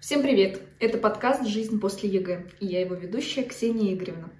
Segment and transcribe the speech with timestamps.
[0.00, 0.62] Всем привет!
[0.78, 4.30] Это подкаст «Жизнь после ЕГЭ» и я его ведущая Ксения Игоревна.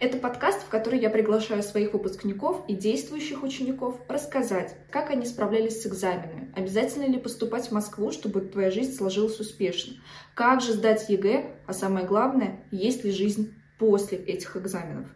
[0.00, 5.82] Это подкаст, в который я приглашаю своих выпускников и действующих учеников рассказать, как они справлялись
[5.82, 9.92] с экзаменами, обязательно ли поступать в Москву, чтобы твоя жизнь сложилась успешно,
[10.34, 15.08] как же сдать ЕГЭ, а самое главное, есть ли жизнь после этих экзаменов.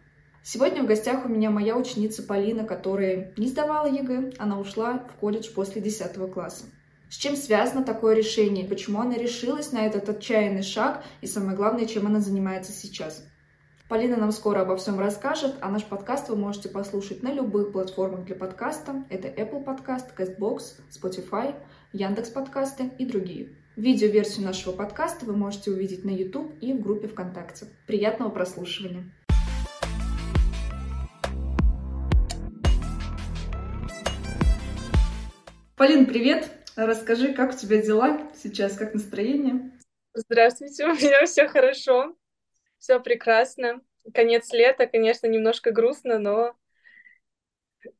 [0.43, 5.19] Сегодня в гостях у меня моя ученица Полина, которая не сдавала ЕГЭ, она ушла в
[5.19, 6.65] колледж после 10 класса.
[7.09, 8.67] С чем связано такое решение?
[8.67, 11.03] Почему она решилась на этот отчаянный шаг?
[11.21, 13.25] И самое главное, чем она занимается сейчас?
[13.87, 18.25] Полина нам скоро обо всем расскажет, а наш подкаст вы можете послушать на любых платформах
[18.25, 19.05] для подкаста.
[19.09, 20.59] Это Apple Podcast, CastBox,
[20.91, 21.55] Spotify,
[21.93, 23.55] Яндекс Подкасты и другие.
[23.75, 27.65] Видеоверсию нашего подкаста вы можете увидеть на YouTube и в группе ВКонтакте.
[27.87, 29.11] Приятного прослушивания!
[35.75, 36.58] Полин, привет!
[36.85, 39.71] Расскажи, как у тебя дела сейчас, как настроение?
[40.13, 42.15] Здравствуйте, у меня все хорошо,
[42.77, 43.81] все прекрасно.
[44.13, 46.55] Конец лета, конечно, немножко грустно, но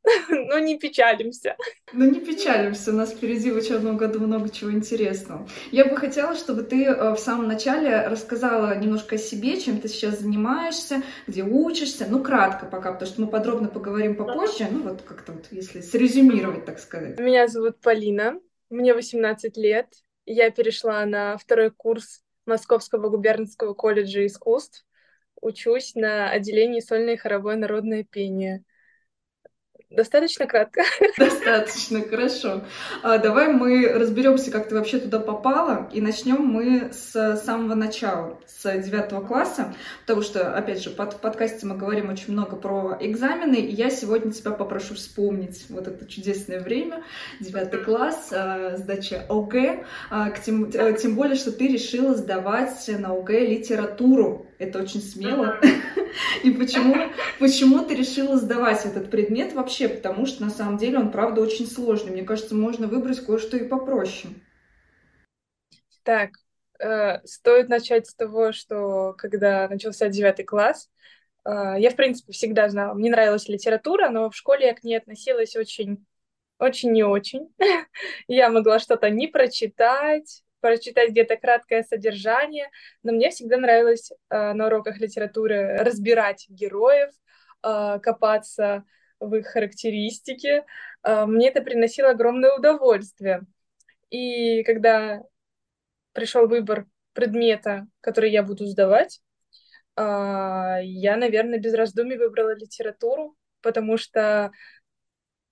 [0.30, 1.57] но не печалимся.
[1.91, 5.47] Ну не печалимся, у нас впереди в учебном году много чего интересного.
[5.72, 9.89] Я бы хотела, чтобы ты э, в самом начале рассказала немножко о себе, чем ты
[9.89, 15.02] сейчас занимаешься, где учишься, ну кратко пока, потому что мы подробно поговорим попозже, ну вот
[15.02, 17.19] как-то вот, если срезюмировать, так сказать.
[17.19, 18.39] Меня зовут Полина,
[18.70, 19.88] мне 18 лет.
[20.25, 24.86] Я перешла на второй курс Московского губернского колледжа искусств.
[25.42, 28.64] Учусь на отделении сольное и хоровое народное пение.
[29.89, 30.83] Достаточно кратко.
[31.17, 32.61] Достаточно, хорошо.
[33.01, 38.39] А, давай мы разберемся, как ты вообще туда попала, и начнем мы с самого начала,
[38.45, 42.97] с девятого класса, потому что, опять же, под, в подкасте мы говорим очень много про
[43.01, 47.03] экзамены, и я сегодня тебя попрошу вспомнить вот это чудесное время,
[47.39, 53.13] девятый класс, а, сдача ОГЭ, а, тем, э, тем более, что ты решила сдавать на
[53.13, 54.48] ОГЭ литературу.
[54.59, 55.57] Это очень смело.
[56.43, 56.93] И почему,
[57.39, 59.88] почему ты решила сдавать этот предмет вообще?
[59.88, 62.11] Потому что на самом деле он, правда, очень сложный.
[62.11, 64.34] Мне кажется, можно выбрать кое-что и попроще.
[66.03, 66.31] Так,
[66.79, 70.89] э, стоит начать с того, что когда начался девятый класс,
[71.45, 74.97] э, я, в принципе, всегда знала, мне нравилась литература, но в школе я к ней
[74.97, 76.05] относилась очень,
[76.57, 77.53] очень не очень.
[78.28, 82.70] Я могла что-то не прочитать, прочитать где-то краткое содержание,
[83.03, 87.12] но мне всегда нравилось э, на уроках литературы разбирать героев,
[87.64, 88.84] э, копаться
[89.20, 90.64] в их характеристики.
[91.03, 93.42] Э, мне это приносило огромное удовольствие.
[94.09, 95.22] И когда
[96.14, 99.22] пришел выбор предмета, который я буду сдавать,
[99.96, 104.52] э, я, наверное, без раздумий выбрала литературу, потому что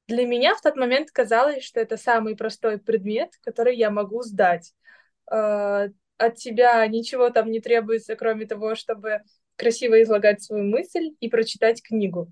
[0.07, 4.73] для меня в тот момент казалось, что это самый простой предмет, который я могу сдать.
[5.31, 9.21] Э, от тебя ничего там не требуется, кроме того, чтобы
[9.55, 12.31] красиво излагать свою мысль и прочитать книгу.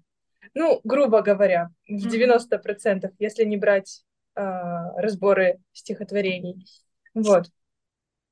[0.54, 4.04] Ну, грубо говоря, в 90%, если не брать
[4.36, 6.66] э, разборы стихотворений.
[7.14, 7.46] Вот.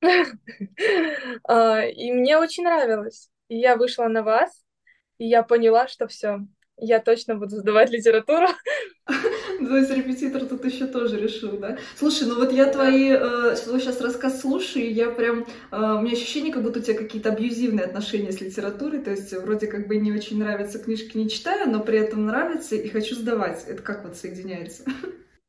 [1.44, 3.30] А, и мне очень нравилось.
[3.48, 4.64] И я вышла на вас,
[5.18, 6.40] и я поняла, что все,
[6.76, 8.48] я точно буду сдавать литературу.
[9.68, 11.78] То есть репетитор тут еще тоже решил, да?
[11.96, 16.00] Слушай, ну вот я твои, э, свой сейчас рассказ слушаю, и я прям, э, у
[16.00, 19.86] меня ощущение, как будто у тебя какие-то абьюзивные отношения с литературой, то есть вроде как
[19.86, 23.64] бы не очень нравятся книжки, не читаю, но при этом нравится и хочу сдавать.
[23.68, 24.84] Это как вот соединяется?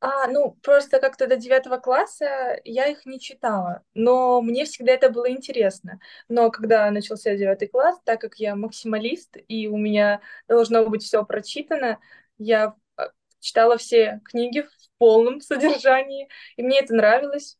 [0.00, 5.10] А, ну, просто как-то до девятого класса я их не читала, но мне всегда это
[5.10, 6.00] было интересно.
[6.28, 11.24] Но когда начался девятый класс, так как я максималист, и у меня должно быть все
[11.24, 11.98] прочитано,
[12.38, 12.74] я
[13.46, 17.58] читала все книги в полном содержании, и мне это нравилось.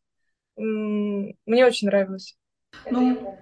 [0.57, 2.35] Мне очень нравилось.
[2.91, 3.37] Ну,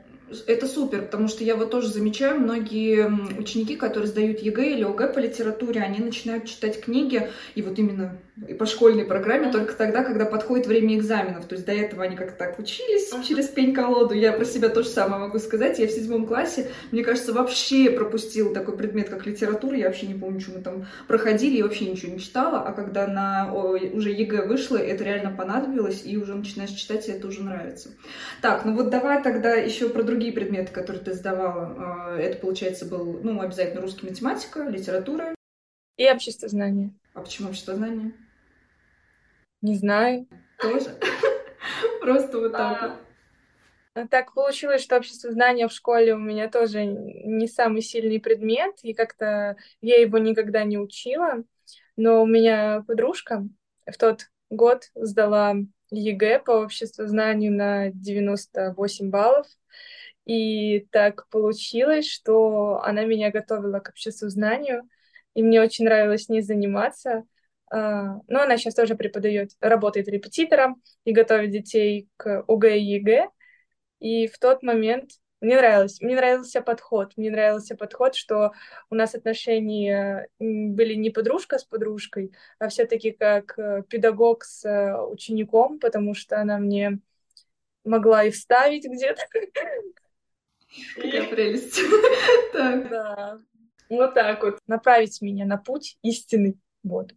[0.47, 3.07] это супер, потому что я вот тоже замечаю, многие
[3.39, 8.17] ученики, которые сдают ЕГЭ или ОГЭ по литературе, они начинают читать книги, и вот именно
[8.49, 11.45] и по школьной программе только тогда, когда подходит время экзаменов.
[11.45, 14.13] То есть до этого они как-то так учились через пень-колоду.
[14.13, 15.79] Я про себя то же самое могу сказать.
[15.79, 19.77] Я в седьмом классе, мне кажется, вообще пропустила такой предмет, как литература.
[19.77, 22.59] Я вообще не помню, что мы там проходили, я вообще ничего не читала.
[22.59, 27.11] А когда на ой, уже ЕГЭ вышло, это реально понадобилось, и уже начинаешь читать, и
[27.11, 27.91] это уже нравится.
[28.41, 31.75] Так, ну вот давай тогда еще про другие предметы, которые ты сдавала.
[31.77, 35.35] А, это, получается, был, ну, обязательно русский математика, литература.
[35.97, 36.93] И общество знания.
[37.13, 38.11] А почему общество знания?
[39.61, 40.27] Не знаю.
[40.59, 40.97] Тоже?
[42.01, 42.91] Просто вот так вот.
[43.95, 48.75] А, так получилось, что общество знания в школе у меня тоже не самый сильный предмет,
[48.83, 51.43] и как-то я его никогда не учила.
[51.95, 53.47] Но у меня подружка
[53.85, 55.55] в тот год сдала
[55.91, 59.47] ЕГЭ по обществознанию на 98 баллов.
[60.25, 64.89] И так получилось, что она меня готовила к обществознанию,
[65.35, 67.25] и мне очень нравилось с ней заниматься.
[67.71, 73.29] А, но она сейчас тоже преподает, работает репетитором и готовит детей к ОГЭ и ЕГЭ.
[73.99, 75.11] И в тот момент
[75.41, 78.53] мне нравилось, мне нравился подход, мне нравился подход, что
[78.89, 84.97] у нас отношения были не подружка с подружкой, а все-таки как э, педагог с э,
[84.97, 86.99] учеником, потому что она мне
[87.83, 89.21] могла и вставить где-то.
[90.95, 91.79] Какая прелесть.
[92.53, 92.89] Так.
[92.89, 93.39] Да.
[93.89, 94.59] Вот так вот.
[94.67, 96.57] Направить меня на путь истины.
[96.83, 97.13] Вот.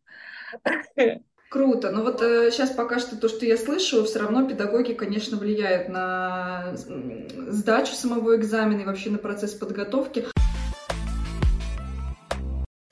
[1.51, 1.91] Круто.
[1.91, 5.89] Но вот э, сейчас пока что то, что я слышу, все равно педагоги, конечно, влияют
[5.89, 10.27] на сдачу самого экзамена и вообще на процесс подготовки.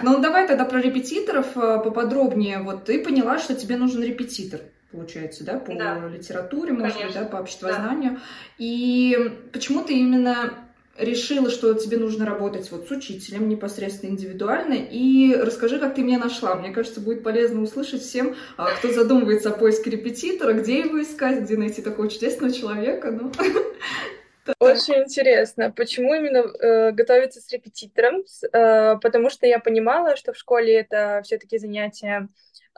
[0.02, 2.60] Ну, давай тогда про репетиторов э, поподробнее.
[2.60, 4.60] Вот ты поняла, что тебе нужен репетитор,
[4.96, 6.08] получается, да, по да.
[6.08, 7.20] литературе, может Конечно.
[7.20, 8.12] быть, да, по обществознанию.
[8.14, 8.20] Да.
[8.58, 10.66] И почему ты именно
[10.98, 14.74] решила, что тебе нужно работать вот с учителем непосредственно индивидуально.
[14.74, 16.54] И расскажи, как ты меня нашла.
[16.54, 21.40] Мне кажется, будет полезно услышать всем, а, кто задумывается о поиске репетитора, где его искать,
[21.40, 23.10] где найти такого чудесного человека.
[23.10, 23.30] Ну.
[24.60, 28.22] Очень интересно, почему именно э, готовиться с репетитором?
[28.52, 32.28] Э, потому что я понимала, что в школе это все-таки занятия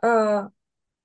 [0.02, 0.48] э,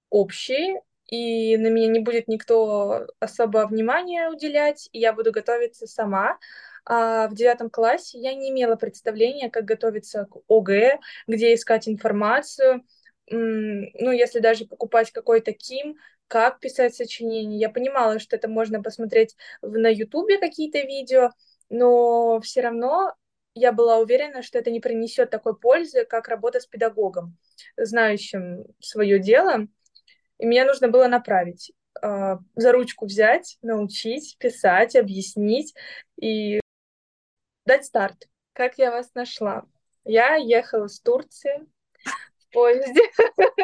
[0.10, 6.38] общие, и на меня не будет никто особо внимания уделять, и я буду готовиться сама
[6.86, 12.84] а в девятом классе я не имела представления, как готовиться к ОГЭ, где искать информацию,
[13.30, 15.96] ну, если даже покупать какой-то КИМ,
[16.28, 17.60] как писать сочинение.
[17.60, 21.32] Я понимала, что это можно посмотреть на Ютубе какие-то видео,
[21.70, 23.14] но все равно
[23.56, 27.38] я была уверена, что это не принесет такой пользы, как работа с педагогом,
[27.78, 29.68] знающим свое дело.
[30.40, 31.72] И меня нужно было направить,
[32.02, 35.74] э, за ручку взять, научить, писать, объяснить.
[36.22, 36.60] И
[37.66, 38.28] дать старт.
[38.54, 39.66] Как я вас нашла?
[40.04, 41.66] Я ехала с Турции
[42.38, 43.02] в поезде.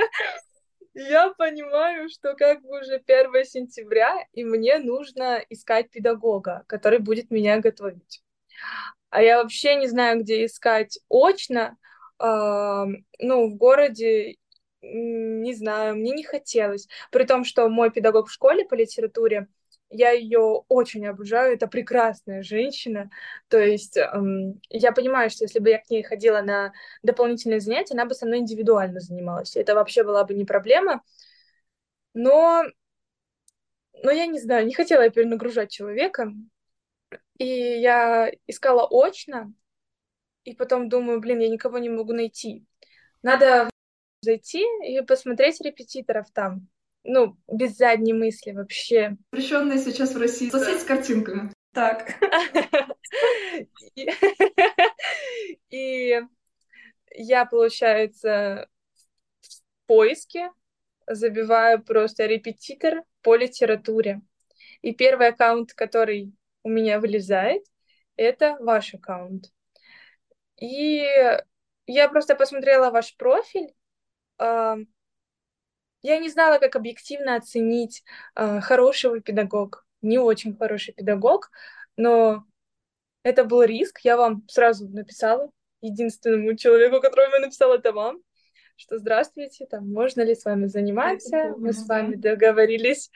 [0.95, 7.31] Я понимаю, что как бы уже 1 сентября, и мне нужно искать педагога, который будет
[7.31, 8.21] меня готовить.
[9.10, 11.77] А я вообще не знаю, где искать очно.
[12.19, 12.86] Э,
[13.19, 14.38] ну, в городе
[14.81, 16.87] не знаю, мне не хотелось.
[17.11, 19.47] При том, что мой педагог в школе по литературе,
[19.89, 23.09] я ее очень обожаю, это прекрасная женщина,
[23.47, 27.95] то есть эм, я понимаю, что если бы я к ней ходила на дополнительные занятия,
[27.95, 31.01] она бы со мной индивидуально занималась, это вообще была бы не проблема,
[32.13, 32.65] но,
[34.03, 36.31] но я не знаю, не хотела я перенагружать человека,
[37.39, 39.51] и я искала очно,
[40.43, 42.63] и потом думаю, блин, я никого не могу найти,
[43.23, 43.69] надо
[44.21, 46.68] зайти и посмотреть репетиторов там,
[47.04, 49.18] ну, без задней мысли вообще.
[49.31, 51.51] Запрещенная сейчас в России соцсеть с картинками.
[51.74, 52.16] Так.
[55.69, 56.21] И
[57.12, 58.68] я, получается,
[59.42, 60.51] в поиске
[61.07, 64.21] забиваю просто репетитор по литературе.
[64.81, 66.33] И первый аккаунт, который
[66.63, 67.63] у меня вылезает,
[68.16, 69.45] это ваш аккаунт.
[70.60, 71.06] И
[71.86, 73.74] я просто посмотрела ваш профиль,
[74.39, 78.03] я не знала, как объективно оценить
[78.36, 81.51] э, хорошего педагога, не очень хороший педагог,
[81.97, 82.45] но
[83.23, 83.99] это был риск.
[84.04, 88.19] Я вам сразу написала, единственному человеку, которому я написала, это вам,
[88.75, 91.54] что здравствуйте, там, можно ли с вами заниматься?
[91.57, 93.11] Мы с вами договорились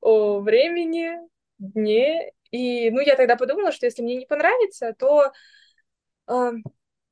[0.00, 1.18] о времени,
[1.58, 2.32] дне.
[2.50, 5.32] И, ну, я тогда подумала, что если мне не понравится, то
[6.28, 6.52] э,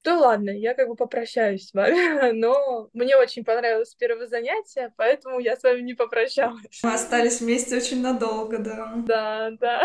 [0.07, 5.41] то ладно, я как бы попрощаюсь с вами, но мне очень понравилось первое занятие, поэтому
[5.41, 6.81] я с вами не попрощалась.
[6.85, 8.95] Мы остались вместе очень надолго, да.
[9.05, 9.83] Да, да.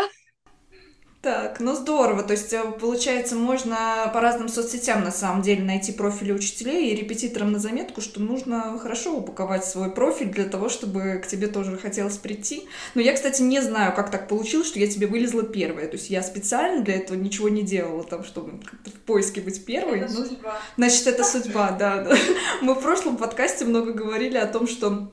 [1.22, 2.24] Так, ну здорово.
[2.24, 6.96] То есть, э, получается, можно по разным соцсетям на самом деле найти профили учителей и
[6.96, 11.78] репетиторам на заметку, что нужно хорошо упаковать свой профиль для того, чтобы к тебе тоже
[11.78, 12.66] хотелось прийти.
[12.96, 15.86] Но я, кстати, не знаю, как так получилось, что я тебе вылезла первая.
[15.86, 20.00] То есть я специально для этого ничего не делала, там, чтобы в поиске быть первой.
[20.00, 20.58] Это ну, судьба.
[20.76, 22.16] Значит, это судьба, да, да.
[22.62, 25.12] Мы в прошлом подкасте много говорили о том, что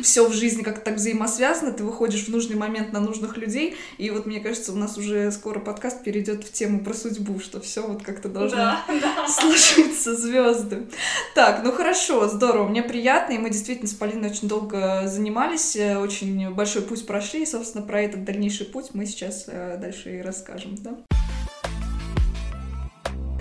[0.00, 4.10] все в жизни как-то так взаимосвязано, ты выходишь в нужный момент на нужных людей, и
[4.10, 7.86] вот мне кажется, у нас уже скоро подкаст перейдет в тему про судьбу, что все
[7.86, 9.28] вот как-то должно да, да.
[9.28, 10.88] сложиться звезды.
[11.34, 15.98] Так, ну хорошо, здорово, мне приятно, и мы действительно с Полиной очень долго занимались, э,
[15.98, 20.22] очень большой путь прошли, и, собственно, про этот дальнейший путь мы сейчас э, дальше и
[20.22, 20.96] расскажем, да?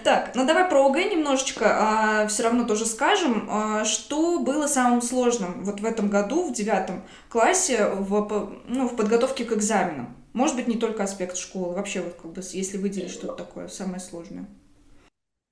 [0.07, 3.49] Так, ну давай про ОГЭ немножечко а, все равно тоже скажем.
[3.51, 8.95] А, что было самым сложным вот в этом году, в девятом классе, в, ну, в
[8.95, 10.15] подготовке к экзаменам?
[10.31, 13.99] Может быть, не только аспект школы, вообще вот как бы, если выделить что-то такое самое
[13.99, 14.45] сложное.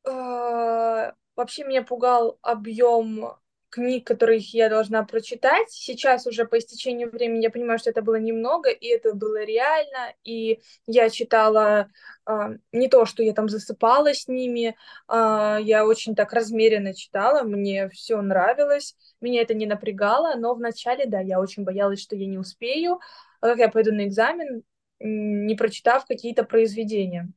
[0.07, 3.33] А, вообще меня пугал объем
[3.69, 5.69] книг, которых я должна прочитать.
[5.69, 10.13] Сейчас уже по истечению времени я понимаю, что это было немного, и это было реально.
[10.23, 11.89] И я читала
[12.25, 14.75] э, не то, что я там засыпала с ними,
[15.09, 21.05] э, я очень так размеренно читала, мне все нравилось, меня это не напрягало, но вначале,
[21.05, 22.99] да, я очень боялась, что я не успею,
[23.41, 24.63] а как я пойду на экзамен,
[24.99, 27.29] не прочитав какие-то произведения.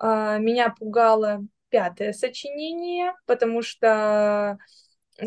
[0.00, 4.58] Э, меня пугало пятое сочинение, потому что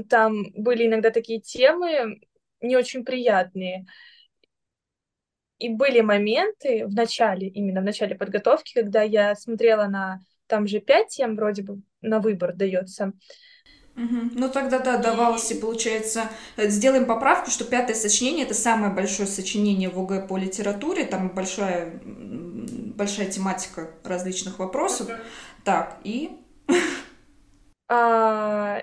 [0.10, 2.22] там были иногда такие темы
[2.62, 3.86] не очень приятные.
[5.58, 10.80] И были моменты в начале, именно в начале подготовки, когда я смотрела на там же
[10.80, 13.14] пять тем вроде бы на выбор дается.
[13.96, 14.32] Угу.
[14.34, 19.28] Ну тогда да, давалось, и получается, э, сделаем поправку, что пятое сочинение это самое большое
[19.28, 25.10] сочинение в ОГЭ по литературе, там большая, большая тематика различных вопросов.
[25.10, 25.20] uh
[25.64, 26.32] Так, и...
[27.88, 28.82] А,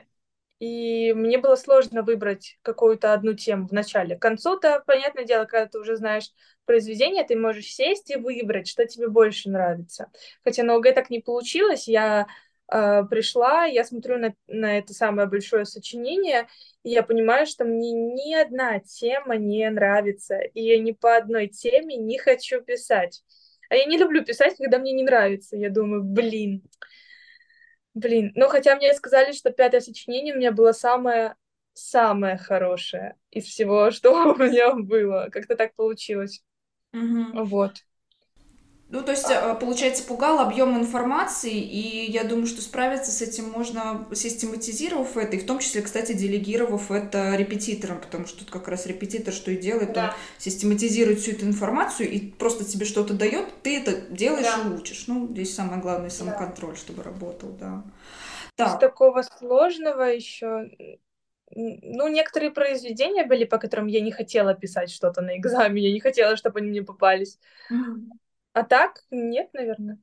[0.59, 4.17] и мне было сложно выбрать какую-то одну тему в начале.
[4.17, 6.31] К концу-то, понятное дело, когда ты уже знаешь
[6.65, 10.11] произведение, ты можешь сесть и выбрать, что тебе больше нравится.
[10.45, 12.27] Хотя на ОГЭ так не получилось, я
[12.73, 16.49] э, пришла, я смотрю на, на это самое большое сочинение,
[16.83, 21.47] и я понимаю, что мне ни одна тема не нравится, и я ни по одной
[21.47, 23.23] теме не хочу писать.
[23.71, 25.57] А я не люблю писать, когда мне не нравится.
[25.57, 26.63] Я думаю, блин,
[27.95, 31.37] Блин, ну хотя мне сказали, что пятое сочинение у меня было самое
[31.75, 35.29] самое хорошее из всего, что у меня было.
[35.33, 36.43] Как-то так получилось.
[36.93, 37.45] Угу.
[37.45, 37.85] Вот.
[38.91, 43.51] Ну, то есть, э, получается, пугал объем информации, и я думаю, что справиться с этим
[43.51, 48.67] можно, систематизировав это, и в том числе, кстати, делегировав это репетиторам, потому что тут как
[48.67, 50.05] раз репетитор что и делает, да.
[50.05, 54.63] он систематизирует всю эту информацию и просто тебе что-то дает, ты это делаешь да.
[54.71, 55.05] и учишь.
[55.07, 56.77] Ну, здесь самое главное самоконтроль, да.
[56.79, 57.85] чтобы работал, да.
[58.57, 58.69] Так.
[58.69, 60.71] Из такого сложного еще
[61.55, 66.37] ну, некоторые произведения были, по которым я не хотела писать что-то на экзамене, не хотела,
[66.37, 67.39] чтобы они мне попались.
[67.71, 68.19] Mm-hmm.
[68.59, 69.99] А так, нет, наверное.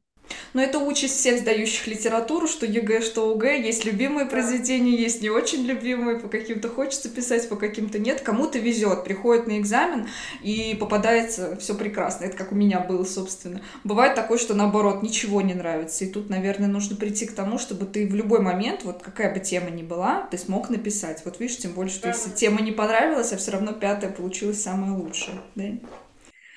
[0.54, 3.60] Но это участь всех сдающих литературу, что ЕГЭ, что ОГЭ.
[3.62, 8.22] Есть любимые произведения, есть не очень любимые, по каким-то хочется писать, по каким-то нет.
[8.22, 10.08] Кому-то везет, приходит на экзамен
[10.42, 12.24] и попадается все прекрасно.
[12.24, 13.62] Это как у меня было, собственно.
[13.84, 16.06] Бывает такое, что наоборот, ничего не нравится.
[16.06, 19.42] И тут, наверное, нужно прийти к тому, чтобы ты в любой момент, вот какая бы
[19.42, 21.24] тема ни была, ты смог написать.
[21.26, 24.94] Вот видишь, тем более, что если тема не понравилась, а все равно пятая получилась самая
[24.94, 25.42] лучшая.
[25.56, 25.66] Да?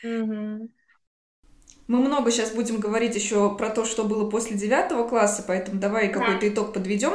[0.04, 0.70] Угу.
[1.88, 6.10] Мы много сейчас будем говорить еще про то, что было после девятого класса, поэтому давай
[6.10, 7.14] какой-то итог подведем.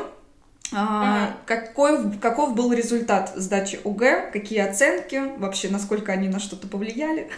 [0.75, 4.31] А, какой, каков был результат сдачи УГ?
[4.33, 5.37] Какие оценки?
[5.37, 7.29] Вообще, насколько они на что-то повлияли?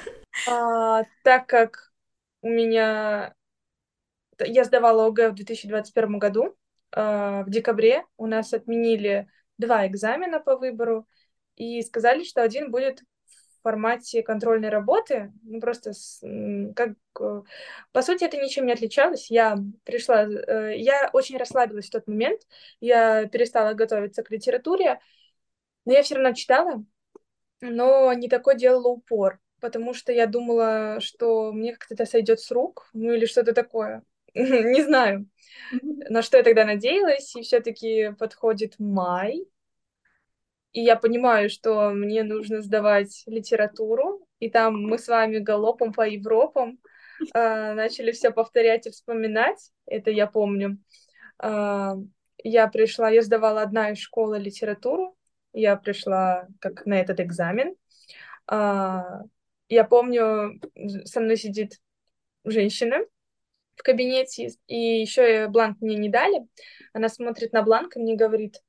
[0.46, 1.92] А, так как
[2.42, 3.34] у меня...
[4.40, 6.56] Я сдавала ОГЭ в 2021 году,
[6.92, 9.28] а, в декабре у нас отменили
[9.58, 11.06] два экзамена по выбору
[11.58, 13.02] и сказали, что один будет
[13.66, 16.22] формате контрольной работы, ну просто с,
[16.76, 17.42] как э,
[17.92, 19.32] по сути это ничем не отличалось.
[19.32, 22.42] Я пришла, э, я очень расслабилась в тот момент,
[22.80, 25.00] я перестала готовиться к литературе,
[25.86, 26.86] но я все равно читала,
[27.62, 32.52] но не такой делала упор, потому что я думала, что мне как-то это сойдет с
[32.52, 34.04] рук, ну или что-то такое.
[34.36, 35.28] Не знаю,
[35.82, 39.48] на что я тогда надеялась, и все-таки подходит май,
[40.76, 46.06] и я понимаю, что мне нужно сдавать литературу, и там мы с вами галопом по
[46.06, 46.80] Европам
[47.34, 50.78] э, начали все повторять и вспоминать, это я помню.
[51.42, 51.94] Э,
[52.44, 55.16] я пришла, я сдавала одна из школы литературу,
[55.54, 57.76] я пришла как на этот экзамен.
[58.52, 59.02] Э,
[59.70, 60.60] я помню,
[61.06, 61.80] со мной сидит
[62.44, 62.98] женщина
[63.78, 66.46] в кабинете, и еще бланк мне не дали.
[66.92, 68.62] Она смотрит на бланк и мне говорит,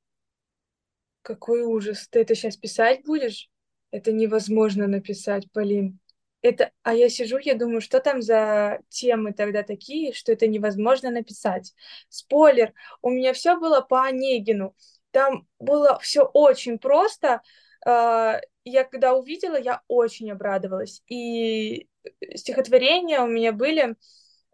[1.26, 3.50] какой ужас, ты это сейчас писать будешь?
[3.90, 5.98] Это невозможно написать, Полин.
[6.40, 11.10] Это, а я сижу, я думаю, что там за темы тогда такие, что это невозможно
[11.10, 11.74] написать.
[12.08, 14.76] Спойлер, у меня все было по Онегину.
[15.10, 17.42] Там было все очень просто.
[17.84, 21.02] А, я когда увидела, я очень обрадовалась.
[21.08, 21.88] И
[22.36, 23.96] стихотворения у меня были,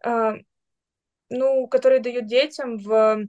[0.03, 0.37] а,
[1.29, 3.27] ну, которые дают детям в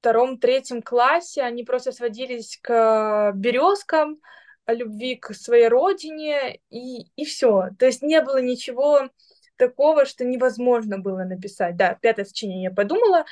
[0.00, 4.18] втором-третьем классе они просто сводились к березкам,
[4.66, 7.70] любви к своей родине и, и все.
[7.78, 9.10] То есть не было ничего
[9.56, 11.76] такого, что невозможно было написать.
[11.76, 13.24] Да, пятое сочинение я подумала,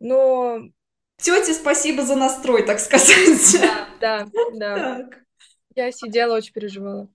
[0.00, 0.60] но...
[1.18, 3.56] Тете спасибо за настрой, так сказать.
[4.00, 4.76] Да, да, да.
[4.76, 5.18] Так.
[5.74, 7.08] Я сидела, очень переживала.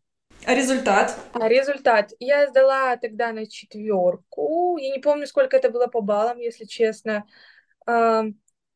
[0.44, 1.16] А результат?
[1.34, 2.12] А результат?
[2.20, 4.78] Я сдала тогда на четверку.
[4.78, 7.26] Я не помню, сколько это было по баллам, если честно.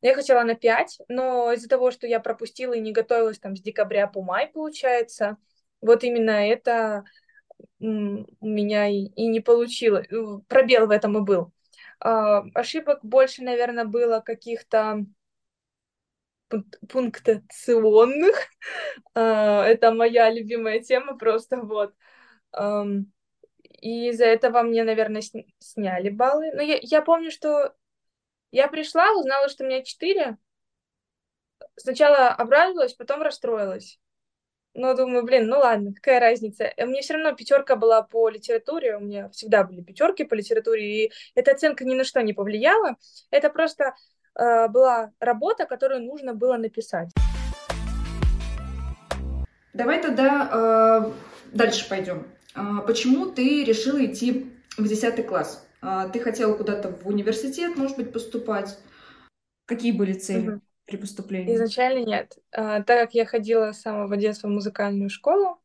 [0.02, 3.62] Я хотела на 5, но из-за того, что я пропустила и не готовилась там с
[3.62, 5.38] декабря по май, получается,
[5.82, 7.06] вот именно это
[7.80, 7.86] у
[8.48, 10.08] меня и, и не получилось.
[10.12, 11.52] Э, пробел в этом и был.
[12.00, 15.06] А, ошибок больше, наверное, было каких-то
[16.90, 18.36] пунктационных.
[19.14, 21.94] А, это моя любимая тема просто вот.
[23.82, 25.22] И из-за этого мне, наверное,
[25.60, 26.52] сняли баллы.
[26.54, 27.74] Но я, я помню, что
[28.56, 30.38] я пришла, узнала, что у меня 4.
[31.76, 34.00] Сначала обрадовалась, потом расстроилась.
[34.74, 36.64] Но думаю, блин, ну ладно, какая разница.
[36.64, 41.06] Э, мне все равно пятерка была по литературе, у меня всегда были пятерки по литературе,
[41.06, 42.96] и эта оценка ни на что не повлияла.
[43.30, 43.94] Это просто
[44.40, 47.10] э, была работа, которую нужно было написать.
[49.74, 51.12] Давай тогда э,
[51.52, 52.26] дальше пойдем.
[52.56, 55.65] Э, почему ты решила идти в 10 класс?
[55.86, 58.78] Э, ты хотела куда-то в университет, может быть, поступать?
[59.66, 60.50] Какие были цели?
[60.50, 61.56] Угу при поступлении?
[61.56, 62.38] Изначально нет.
[62.52, 65.60] А, так как я ходила с самого детства в музыкальную школу,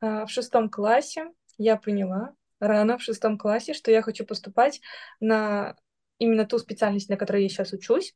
[0.00, 4.80] а, в шестом классе я поняла, рано в шестом классе, что я хочу поступать
[5.20, 5.76] на
[6.18, 8.14] именно ту специальность, на которой я сейчас учусь,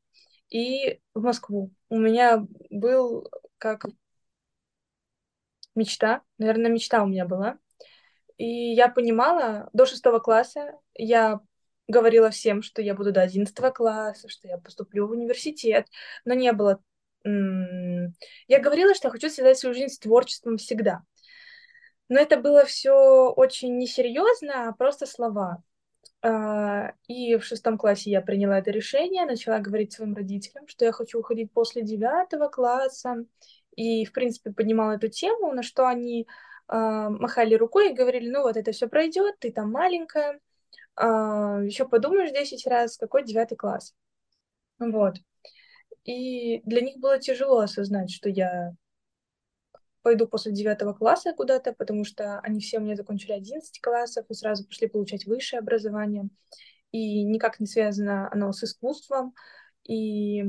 [0.48, 1.72] и в Москву.
[1.88, 3.28] У меня был
[3.58, 3.86] как
[5.74, 7.58] мечта, наверное, мечта у меня была.
[8.38, 11.40] И я понимала, до шестого класса я
[11.88, 15.86] говорила всем, что я буду до 11 класса, что я поступлю в университет,
[16.24, 16.80] но не было...
[17.24, 21.02] Я говорила, что я хочу связать свою жизнь с творчеством всегда.
[22.08, 25.62] Но это было все очень несерьезно, а просто слова.
[26.22, 30.92] А, и в шестом классе я приняла это решение, начала говорить своим родителям, что я
[30.92, 33.24] хочу уходить после девятого класса.
[33.76, 36.26] И, в принципе, поднимала эту тему, на что они
[36.68, 40.40] махали рукой и говорили, ну вот это все пройдет, ты там маленькая,
[40.96, 43.94] а, еще подумаешь 10 раз, какой девятый класс.
[44.78, 45.16] Вот.
[46.04, 48.72] И для них было тяжело осознать, что я
[50.02, 54.34] пойду после девятого класса куда-то, потому что они все у меня закончили 11 классов и
[54.34, 56.28] сразу пошли получать высшее образование.
[56.92, 59.34] И никак не связано оно с искусством.
[59.84, 60.44] И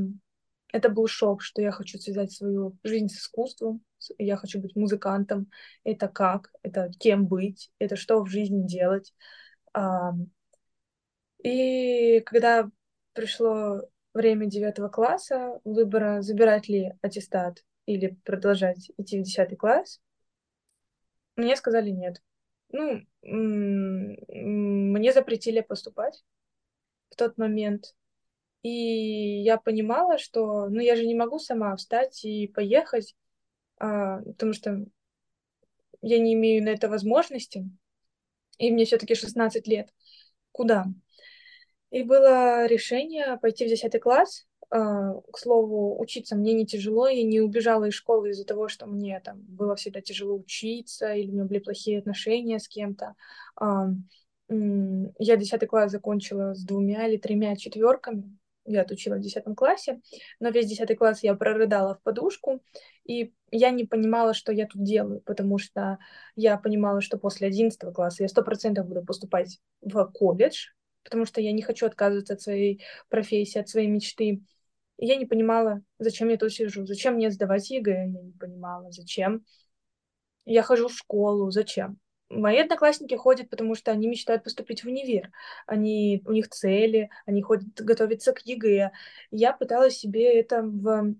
[0.72, 3.84] это был шок, что я хочу связать свою жизнь с искусством,
[4.18, 5.50] я хочу быть музыкантом.
[5.84, 6.52] Это как?
[6.64, 7.72] Это кем быть?
[7.80, 9.14] Это что в жизни делать?
[11.44, 12.70] И когда
[13.14, 13.82] пришло
[14.14, 20.02] время девятого класса, выбора, забирать ли аттестат или продолжать идти в десятый класс,
[21.36, 22.22] мне сказали нет.
[22.72, 26.24] Ну, мне запретили поступать
[27.10, 27.96] в тот момент.
[28.62, 33.16] И я понимала, что, ну, я же не могу сама встать и поехать,
[33.80, 34.86] потому что
[36.02, 37.70] я не имею на это возможности,
[38.58, 39.90] и мне все-таки 16 лет.
[40.52, 40.86] Куда?
[41.90, 44.46] И было решение пойти в 10 класс.
[44.72, 48.86] А, к слову, учиться мне не тяжело, я не убежала из школы из-за того, что
[48.86, 53.16] мне там было всегда тяжело учиться, или у меня были плохие отношения с кем-то.
[54.50, 58.39] Я 10 класс закончила с двумя или тремя четверками,
[58.72, 60.02] я отучила в 10 классе,
[60.40, 62.62] но весь 10 класс я прорыдала в подушку,
[63.04, 65.98] и я не понимала, что я тут делаю, потому что
[66.36, 70.68] я понимала, что после 11 класса я 100% буду поступать в колледж,
[71.04, 74.44] потому что я не хочу отказываться от своей профессии, от своей мечты.
[74.98, 78.92] И я не понимала, зачем я тут сижу, зачем мне сдавать ЕГЭ, я не понимала,
[78.92, 79.46] зачем.
[80.46, 82.00] Я хожу в школу, зачем?
[82.30, 85.32] Мои одноклассники ходят, потому что они мечтают поступить в универ.
[85.66, 88.92] Они, у них цели, они ходят готовиться к ЕГЭ.
[89.32, 91.16] Я пыталась себе это в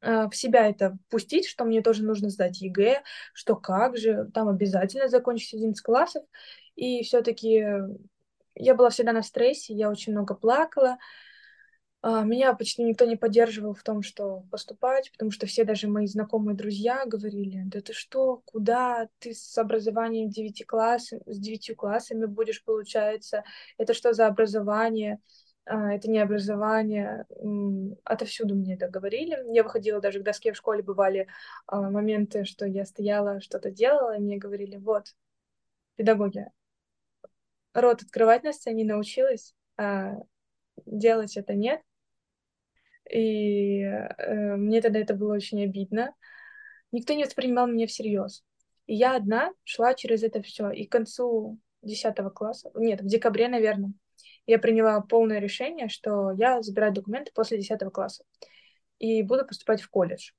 [0.00, 3.02] э, в себя это пустить, что мне тоже нужно сдать ЕГЭ,
[3.34, 6.24] что как же, там обязательно закончить 11 классов.
[6.76, 7.64] И все-таки
[8.54, 10.98] я была всегда на стрессе, я очень много плакала.
[12.06, 16.06] А, меня почти никто не поддерживал в том, что поступать, потому что все даже мои
[16.06, 22.26] знакомые друзья говорили, да ты что, куда ты с образованием 9 класс, с 9 классами
[22.26, 23.42] будешь, получается,
[23.78, 25.18] это что за образование,
[25.64, 27.24] а, это не образование,
[28.04, 29.38] отовсюду мне это говорили.
[29.50, 31.26] Я выходила даже к доске в школе, бывали
[31.66, 35.16] а, моменты, что я стояла, что-то делала, и мне говорили, вот,
[35.96, 36.50] педагоги,
[37.72, 39.54] рот открывать на сцене научилась,
[40.84, 41.80] делать это нет.
[43.10, 46.14] И э, мне тогда это было очень обидно.
[46.92, 48.44] Никто не воспринимал меня всерьез.
[48.86, 50.70] И я одна шла через это все.
[50.70, 53.92] И к концу 10 класса, нет, в декабре, наверное,
[54.46, 58.24] я приняла полное решение, что я забираю документы после 10 класса
[58.98, 60.30] и буду поступать в колледж.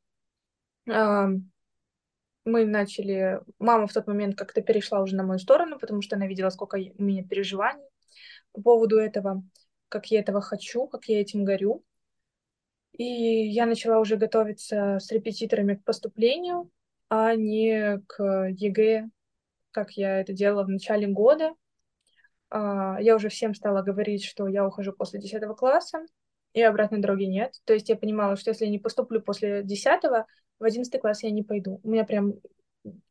[0.86, 3.42] Мы начали...
[3.58, 6.76] Мама в тот момент как-то перешла уже на мою сторону, потому что она видела, сколько
[6.76, 7.84] у меня переживаний
[8.52, 9.44] по поводу этого,
[9.90, 11.84] как я этого хочу, как я этим горю.
[12.98, 16.70] И я начала уже готовиться с репетиторами к поступлению,
[17.10, 19.10] а не к ЕГЭ,
[19.72, 21.54] как я это делала в начале года.
[22.50, 26.06] А, я уже всем стала говорить, что я ухожу после 10 класса,
[26.54, 27.56] и обратной дороги нет.
[27.66, 30.04] То есть я понимала, что если я не поступлю после 10
[30.60, 31.82] в 11 класс я не пойду.
[31.84, 32.36] У меня прям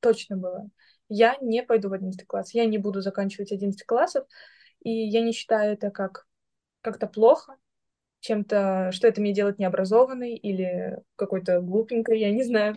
[0.01, 0.71] точно было.
[1.11, 2.55] Я не пойду в 11 класс.
[2.55, 4.27] Я не буду заканчивать 11 классов.
[4.83, 6.27] И я не считаю это как
[6.81, 7.57] как-то плохо,
[8.25, 12.77] чем-то, что это меня делает необразованной или какой-то глупенькой, я не знаю.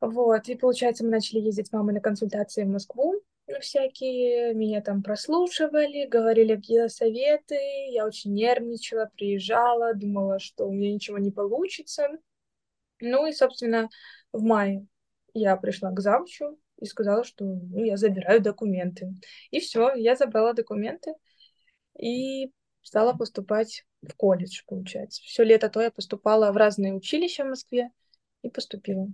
[0.00, 4.80] Вот, и получается, мы начали ездить с мамой на консультации в Москву, ну, всякие, меня
[4.82, 7.56] там прослушивали, говорили какие-то советы,
[7.90, 12.08] я очень нервничала, приезжала, думала, что у меня ничего не получится.
[13.00, 13.88] Ну и, собственно,
[14.32, 14.86] в мае
[15.34, 19.12] я пришла к завучу и сказала, что ну, я забираю документы.
[19.50, 21.14] И все, я забрала документы
[21.98, 25.22] и стала поступать в колледж, получается.
[25.22, 27.90] Все лето то я поступала в разные училища в Москве
[28.42, 29.08] и поступила.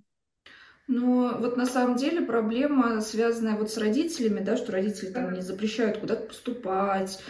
[0.86, 5.42] Ну, вот на самом деле проблема, связанная вот с родителями, да, что родители там не
[5.42, 7.20] запрещают куда-то поступать,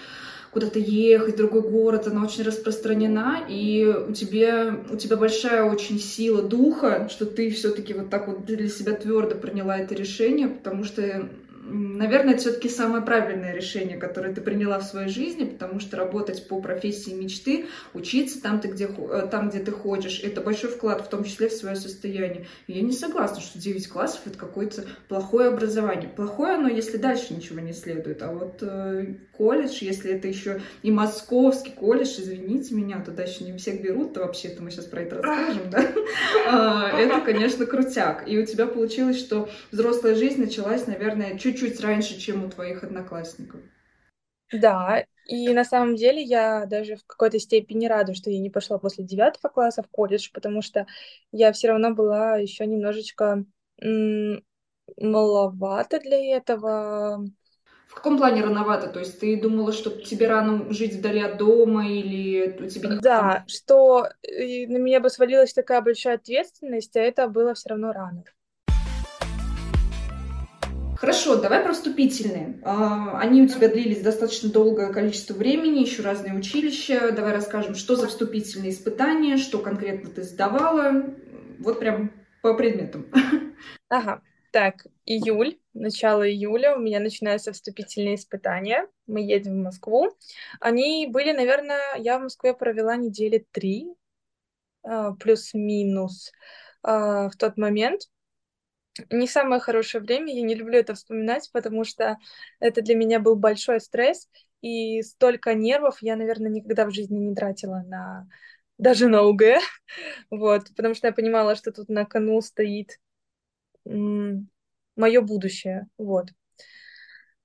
[0.53, 5.99] куда-то ехать, в другой город, она очень распространена, и у тебя, у тебя большая очень
[5.99, 10.85] сила духа, что ты все-таки вот так вот для себя твердо приняла это решение, потому
[10.85, 11.29] что
[11.69, 16.47] наверное, это все-таки самое правильное решение, которое ты приняла в своей жизни, потому что работать
[16.49, 21.03] по профессии мечты, учиться там, ты, где, э, там, где ты хочешь, это большой вклад,
[21.03, 22.47] в том числе в свое состояние.
[22.67, 26.09] И я не согласна, что 9 классов это какое-то плохое образование.
[26.09, 28.23] Плохое оно, если дальше ничего не следует.
[28.23, 33.57] А вот э, колледж, если это еще и московский колледж, извините меня, туда еще не
[33.57, 35.87] всех берут, то вообще-то мы сейчас про это расскажем, да?
[36.51, 38.25] А, это, конечно, крутяк.
[38.27, 42.85] И у тебя получилось, что взрослая жизнь началась, наверное, чуть чуть-чуть раньше, чем у твоих
[42.85, 43.61] одноклассников.
[44.53, 48.79] Да, и на самом деле я даже в какой-то степени рада, что я не пошла
[48.79, 50.87] после девятого класса в колледж, потому что
[51.33, 53.45] я все равно была еще немножечко
[53.83, 54.43] м-
[54.99, 57.27] маловато для этого.
[57.89, 58.89] В каком плане рановато?
[58.89, 63.45] То есть ты думала, что тебе рано жить вдали от дома или у тебя Да,
[63.49, 68.25] что на меня бы свалилась такая большая ответственность, а это было все равно рано.
[70.99, 72.59] Хорошо, давай про вступительные.
[72.65, 77.13] А, они у тебя длились достаточно долгое количество времени, еще разные училища.
[77.13, 81.05] Давай расскажем, что за вступительные испытания, что конкретно ты сдавала.
[81.61, 82.11] Вот прям
[82.43, 83.07] по предметам.
[83.91, 88.87] Ага, так, июль, начало июля у меня начинаются вступительные испытания.
[89.07, 90.11] Мы едем в Москву.
[90.61, 93.87] Они были, наверное, я в Москве провела недели три,
[94.83, 96.33] а, плюс-минус
[96.83, 98.03] а, в тот момент
[99.11, 102.19] не самое хорошее время, я не люблю это вспоминать, потому что
[102.61, 104.29] это для меня был большой стресс,
[104.61, 108.29] и столько нервов я, наверное, никогда в жизни не тратила на
[108.79, 109.43] даже на УГ,
[110.31, 113.01] вот, потому что я понимала, что тут на кону стоит
[113.85, 116.29] мое будущее, вот.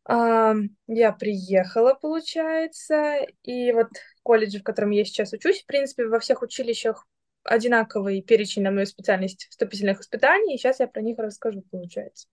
[0.06, 0.54] А,
[0.88, 3.88] я приехала, получается, и вот
[4.22, 7.08] колледж, в котором я сейчас учусь, в принципе, во всех училищах
[7.44, 12.28] одинаковый перечень на мою специальность вступительных испытаний, и сейчас я про них расскажу, получается.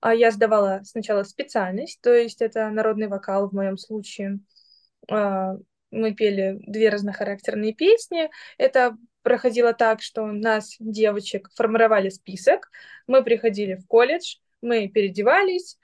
[0.00, 4.40] А я сдавала сначала специальность, то есть это народный вокал в моем случае.
[5.10, 5.56] А,
[5.90, 8.30] мы пели две разнохарактерные песни.
[8.58, 12.70] Это проходило так, что нас, девочек, формировали список,
[13.06, 15.78] мы приходили в колледж, мы переодевались,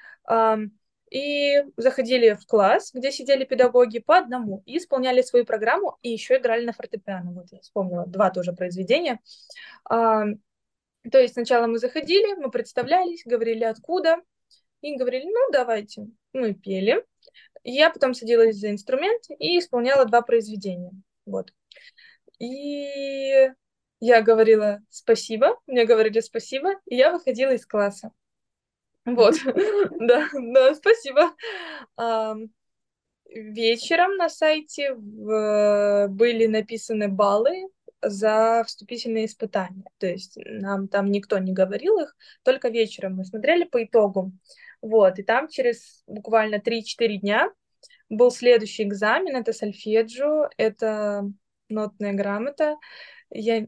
[1.10, 6.38] и заходили в класс, где сидели педагоги по одному и исполняли свою программу, и еще
[6.38, 7.32] играли на фортепиано.
[7.32, 9.20] Вот я вспомнила два тоже произведения.
[9.84, 10.24] А,
[11.10, 14.16] то есть сначала мы заходили, мы представлялись, говорили откуда,
[14.80, 16.06] и говорили, ну, давайте.
[16.32, 17.04] Мы пели.
[17.64, 20.92] Я потом садилась за инструмент и исполняла два произведения.
[21.26, 21.52] Вот.
[22.38, 23.50] И
[24.00, 28.12] я говорила спасибо, мне говорили спасибо, и я выходила из класса.
[29.14, 29.34] Вот,
[30.00, 31.34] да, да, спасибо.
[33.32, 37.68] Вечером на сайте были написаны баллы
[38.02, 39.84] за вступительные испытания.
[39.98, 44.32] То есть нам там никто не говорил их, только вечером мы смотрели по итогу.
[44.82, 47.50] Вот, и там через буквально 3-4 дня
[48.08, 51.30] был следующий экзамен, это сольфеджио, это
[51.68, 52.76] нотная грамота,
[53.30, 53.66] я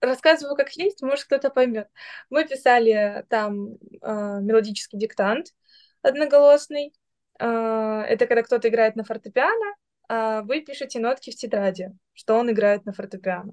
[0.00, 1.88] рассказываю как есть, может кто-то поймет.
[2.30, 5.54] Мы писали там э, мелодический диктант,
[6.02, 6.92] одноголосный.
[7.38, 9.74] А, это когда кто-то играет на фортепиано,
[10.08, 13.52] а вы пишете нотки в тетради, что он играет на фортепиано.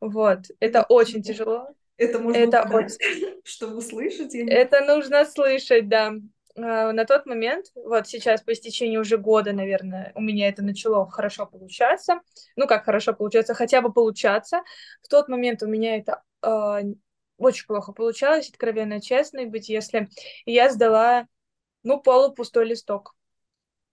[0.00, 1.68] Вот, это очень тяжело.
[1.96, 3.40] Это можно это очень...
[3.44, 4.34] чтобы услышать.
[4.34, 4.46] Я.
[4.46, 6.14] Это нужно слышать, да.
[6.56, 11.08] А, на тот момент, вот сейчас по истечении уже года, наверное, у меня это начало
[11.08, 12.20] хорошо получаться.
[12.56, 14.62] Ну, как хорошо получаться, хотя бы получаться.
[15.02, 16.94] В тот момент у меня это э,
[17.38, 20.08] очень плохо получалось, откровенно честно быть, если
[20.44, 21.26] я сдала,
[21.82, 23.14] ну, полупустой листок.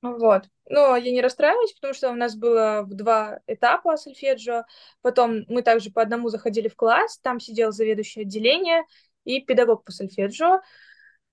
[0.02, 0.44] Вот.
[0.70, 4.64] Но я не расстраиваюсь, потому что у нас было в два этапа сольфеджио.
[5.02, 8.84] Потом мы также по одному заходили в класс, там сидел заведующий отделение
[9.26, 10.62] и педагог по сольфеджио.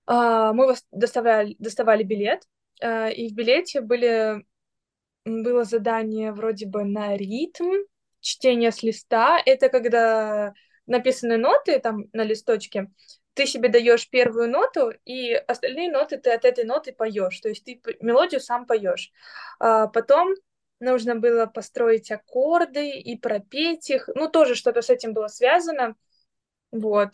[0.07, 2.43] А, мы доставляли, доставали билет,
[2.81, 4.45] а, и в билете были,
[5.25, 7.73] было задание вроде бы на ритм,
[8.21, 9.39] чтение с листа.
[9.45, 10.53] Это когда
[10.85, 12.89] написаны ноты там на листочке,
[13.33, 17.39] ты себе даешь первую ноту, и остальные ноты ты от этой ноты поешь.
[17.39, 19.11] То есть ты мелодию сам поешь.
[19.59, 20.33] А потом
[20.79, 24.09] нужно было построить аккорды и пропеть их.
[24.15, 25.95] Ну, тоже что-то с этим было связано.
[26.71, 27.13] Вот.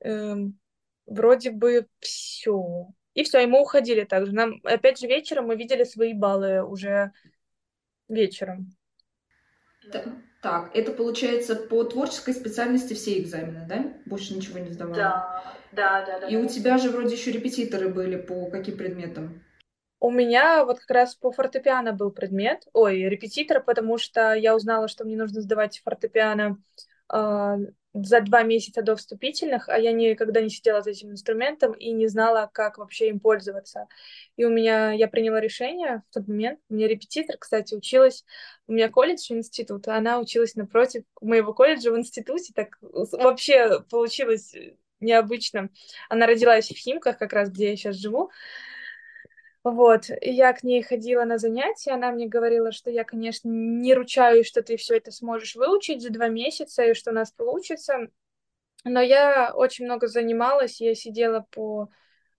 [0.00, 0.58] Эм,
[1.08, 2.88] вроде бы все.
[3.14, 4.32] И все, и мы уходили также.
[4.32, 7.12] Нам, опять же, вечером мы видели свои баллы уже
[8.08, 8.76] вечером.
[10.40, 13.92] Так, это получается по творческой специальности все экзамены, да?
[14.06, 14.96] Больше ничего не сдавала?
[14.96, 16.20] Да, да, да.
[16.20, 16.40] да И да.
[16.40, 19.42] у тебя же вроде еще репетиторы были по каким предметам?
[20.00, 24.86] У меня вот как раз по фортепиано был предмет, ой, репетитор, потому что я узнала,
[24.86, 26.56] что мне нужно сдавать фортепиано
[27.08, 32.06] за два месяца до вступительных, а я никогда не сидела за этим инструментом и не
[32.06, 33.88] знала, как вообще им пользоваться.
[34.36, 38.24] И у меня, я приняла решение в тот момент, у меня репетитор, кстати, училась,
[38.66, 44.54] у меня колледж, институт, она училась напротив моего колледжа в институте, так вообще получилось
[45.00, 45.70] необычно.
[46.08, 48.30] Она родилась в Химках, как раз где я сейчас живу,
[49.70, 53.94] вот, и я к ней ходила на занятия, она мне говорила, что я, конечно, не
[53.94, 58.08] ручаюсь, что ты все это сможешь выучить за два месяца, и что у нас получится.
[58.84, 61.88] Но я очень много занималась, я сидела по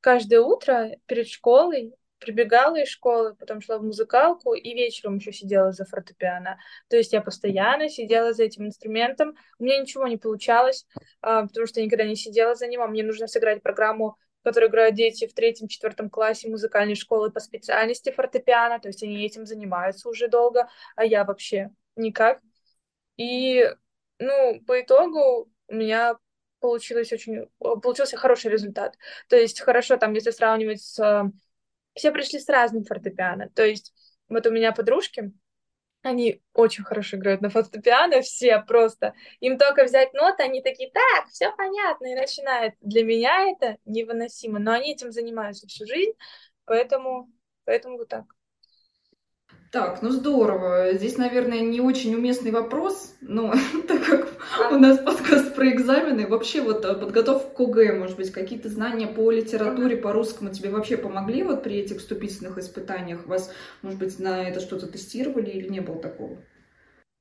[0.02, 5.72] каждое утро перед школой, прибегала из школы, потом шла в музыкалку и вечером еще сидела
[5.72, 6.60] за фортепиано.
[6.90, 9.36] То есть я постоянно сидела за этим инструментом.
[9.58, 10.86] У меня ничего не получалось,
[11.22, 14.70] а, потому что я никогда не сидела за ним, а мне нужно сыграть программу которые
[14.70, 20.10] играют дети в третьем-четвертом классе музыкальной школы по специальности фортепиано, то есть они этим занимаются
[20.10, 22.42] уже долго, а я вообще никак.
[23.18, 23.70] И,
[24.20, 26.18] ну, по итогу у меня
[26.60, 28.98] получилось очень, получился хороший результат.
[29.28, 31.32] То есть хорошо, там, если сравнивать с...
[31.96, 33.50] Все пришли с разным фортепиано.
[33.50, 33.94] То есть
[34.30, 35.34] вот у меня подружки,
[36.02, 39.14] они очень хорошо играют на фортепиано, все просто.
[39.40, 42.76] Им только взять ноты, они такие, так, все понятно, и начинают.
[42.82, 46.14] Для меня это невыносимо, но они этим занимаются всю жизнь,
[46.66, 47.30] поэтому,
[47.66, 48.26] поэтому вот так.
[49.72, 50.94] Так, ну здорово.
[50.94, 53.54] Здесь, наверное, не очень уместный вопрос, но
[53.88, 58.32] так как у нас подкаст про экзамены, вообще вот э, подготовка к ОГЭ, может быть,
[58.32, 63.28] какие-то знания по литературе, по русскому тебе вообще помогли вот при этих вступительных испытаниях?
[63.28, 63.54] Вас,
[63.84, 66.44] может быть, на это что-то тестировали или не было такого?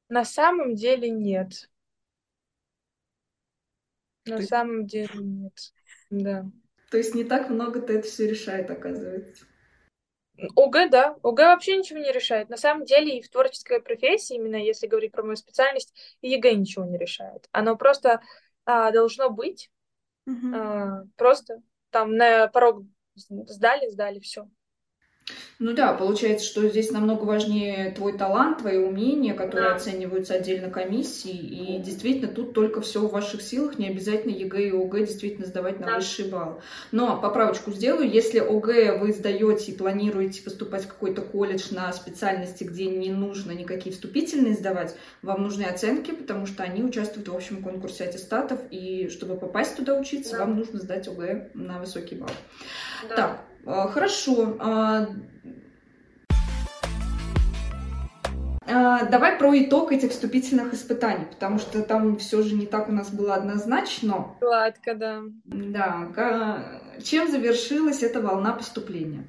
[0.09, 1.69] На самом деле нет.
[4.25, 5.73] На самом деле нет,
[6.09, 6.51] да.
[6.91, 9.45] То есть не так много-то это все решает, оказывается.
[10.57, 11.17] ОГЭ, да.
[11.23, 12.49] ОГЭ вообще ничего не решает.
[12.49, 16.85] На самом деле и в творческой профессии, именно если говорить про мою специальность, ЕГЭ ничего
[16.85, 17.49] не решает.
[17.53, 18.21] Оно просто
[18.65, 19.71] а, должно быть.
[20.27, 20.55] Угу.
[20.55, 24.49] А, просто там на порог сдали, сдали, все.
[25.59, 29.75] Ну да, получается, что здесь намного важнее твой талант, твои умения, которые да.
[29.75, 31.77] оцениваются отдельно комиссией.
[31.77, 35.81] И действительно, тут только все в ваших силах, не обязательно ЕГЭ и ОГЭ действительно сдавать
[35.81, 35.95] на да.
[35.97, 36.61] высший балл.
[36.93, 42.63] Но поправочку сделаю, если ОГЭ вы сдаете и планируете поступать в какой-то колледж на специальности,
[42.63, 47.65] где не нужно никакие вступительные сдавать, вам нужны оценки, потому что они участвуют в общем
[47.65, 50.45] конкурсе аттестатов, и чтобы попасть туда учиться, да.
[50.45, 52.31] вам нужно сдать ОГЭ на высокий балл.
[53.09, 53.17] Да.
[53.17, 54.57] Так, хорошо.
[54.61, 55.07] А,
[58.67, 62.93] а, давай про итог этих вступительных испытаний, потому что там все же не так у
[62.93, 64.37] нас было однозначно.
[64.41, 65.23] Гладко, да.
[65.45, 66.81] Да.
[67.03, 69.25] Чем завершилась эта волна поступления?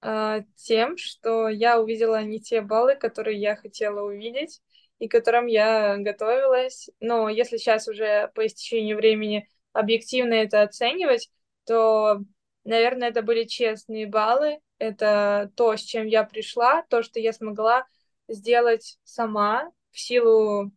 [0.00, 4.60] Тем, что я увидела не те баллы, которые я хотела увидеть
[4.98, 6.88] и к которым я готовилась.
[7.00, 11.30] Но если сейчас уже по истечению времени объективно это оценивать,
[11.66, 12.20] то
[12.64, 14.60] Наверное, это были честные баллы.
[14.78, 17.86] Это то, с чем я пришла, то, что я смогла
[18.28, 20.70] сделать сама в силу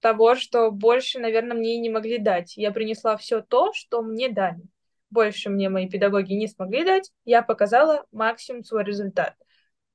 [0.00, 2.56] того, что больше, наверное, мне и не могли дать.
[2.56, 4.62] Я принесла все то, что мне дали.
[5.10, 9.34] больше мне мои педагоги не смогли дать, я показала максимум свой результат.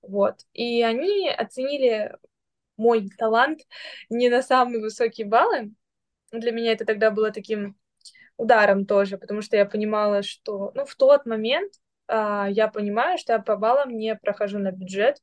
[0.02, 0.46] Вот.
[0.54, 2.18] И они оценили
[2.78, 3.62] мой талант
[4.10, 5.74] не на самые высокие баллы.
[6.32, 7.76] Для меня это тогда было таким
[8.40, 11.74] ударом тоже, потому что я понимала, что ну, в тот момент
[12.08, 15.18] а, я понимаю, что я по баллам не прохожу на бюджет.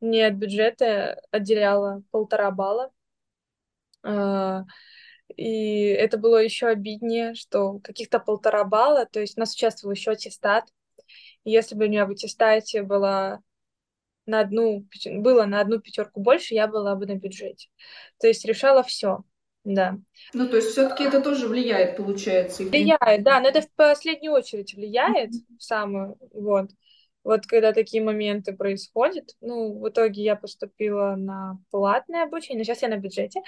[0.00, 2.90] Мне от бюджета отделяло полтора балла.
[4.02, 4.62] А,
[5.36, 10.12] и это было еще обиднее, что каких-то полтора балла, то есть у нас участвовал еще
[10.12, 10.64] аттестат.
[11.44, 13.40] Если бы у меня в аттестате была
[14.24, 17.68] на одну, было на одну пятерку больше, я была бы на бюджете.
[18.18, 19.24] То есть решала все.
[19.64, 19.96] Да.
[20.32, 22.64] Ну, то есть все-таки это тоже влияет, получается.
[22.64, 25.58] Влияет, да, но это в последнюю очередь влияет, mm-hmm.
[25.58, 26.70] в самую, вот.
[27.24, 32.82] Вот когда такие моменты происходят, ну, в итоге я поступила на платное обучение, но сейчас
[32.82, 33.42] я на бюджете.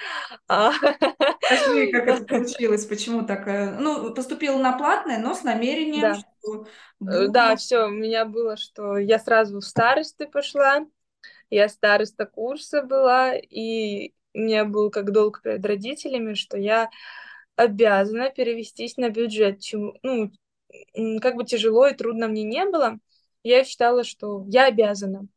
[0.47, 3.49] Скажи, как это получилось, почему так?
[3.49, 6.15] Э, ну, поступила на платное, но с намерением, да.
[6.15, 6.67] что...
[7.01, 10.87] Э, да, все, у меня было, что я сразу в старосты пошла,
[11.51, 16.91] я староста курса была, и у меня был как долг перед родителями, что я
[17.57, 19.61] обязана перевестись на бюджет.
[19.61, 20.31] Чему, ну,
[21.21, 22.99] как бы тяжело и трудно мне не было,
[23.43, 25.29] я считала, что я обязана.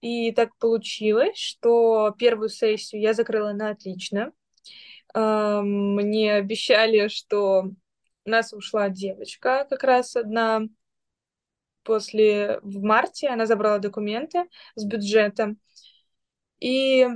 [0.00, 4.32] И так получилось, что первую сессию я закрыла на отлично.
[5.14, 7.70] Мне обещали, что
[8.26, 10.62] у нас ушла девочка как раз одна
[11.84, 15.54] после в марте, она забрала документы с бюджета.
[16.58, 17.06] И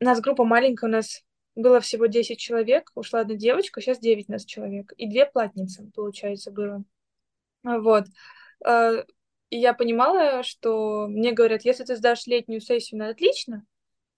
[0.00, 1.22] у нас группа маленькая, у нас
[1.54, 4.92] было всего 10 человек, ушла одна девочка, сейчас 9 нас человек.
[4.96, 6.84] И две платницы, получается, было.
[7.62, 8.06] Вот.
[8.64, 9.04] А,
[9.50, 13.64] и я понимала, что мне говорят, если ты сдашь летнюю сессию на отлично,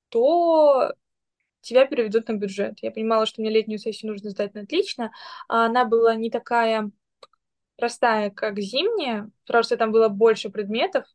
[0.09, 0.93] то
[1.63, 2.79] тебя переведут на бюджет.
[2.83, 5.13] Я понимала, что мне летнюю сессию нужно сдать на отлично,
[5.49, 6.91] а она была не такая
[7.77, 11.07] простая, как зимняя, что там было больше предметов,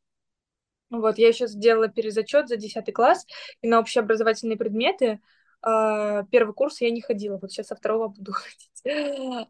[0.90, 3.26] вот, я еще сделала перезачет за 10 класс,
[3.62, 5.20] и на общеобразовательные предметы
[5.66, 7.38] э, первый курс я не ходила.
[7.38, 8.32] Вот сейчас со второго буду
[8.84, 9.48] ходить.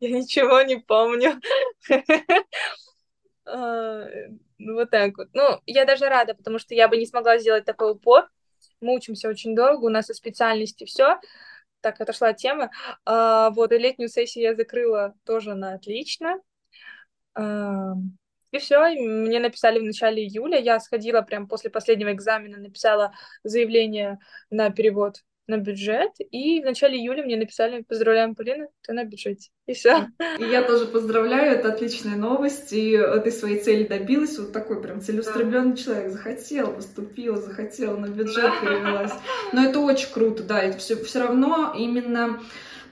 [0.00, 1.40] Я ничего не помню.
[3.44, 4.04] А,
[4.58, 5.28] ну, вот так вот.
[5.32, 8.30] Ну, я даже рада, потому что я бы не смогла сделать такой упор.
[8.80, 11.18] Мы учимся очень долго, у нас и специальности все.
[11.80, 12.70] Так, отошла тема.
[13.04, 16.40] Вот, и летнюю сессию я закрыла тоже на отлично.
[18.52, 20.60] И все, мне написали в начале июля.
[20.60, 23.12] Я сходила прям после последнего экзамена, написала
[23.42, 24.18] заявление
[24.50, 25.16] на перевод
[25.48, 29.50] на бюджет, и в начале июля мне написали «Поздравляем, Полина, ты на бюджете».
[29.66, 30.06] И все.
[30.38, 35.72] Я тоже поздравляю, это отличная новость, и ты своей цели добилась, вот такой прям целеустремленный
[35.72, 35.76] да.
[35.76, 39.12] человек, захотел, поступил, захотел, на бюджет перевелась.
[39.52, 42.40] Но это очень круто, да, и все, все равно именно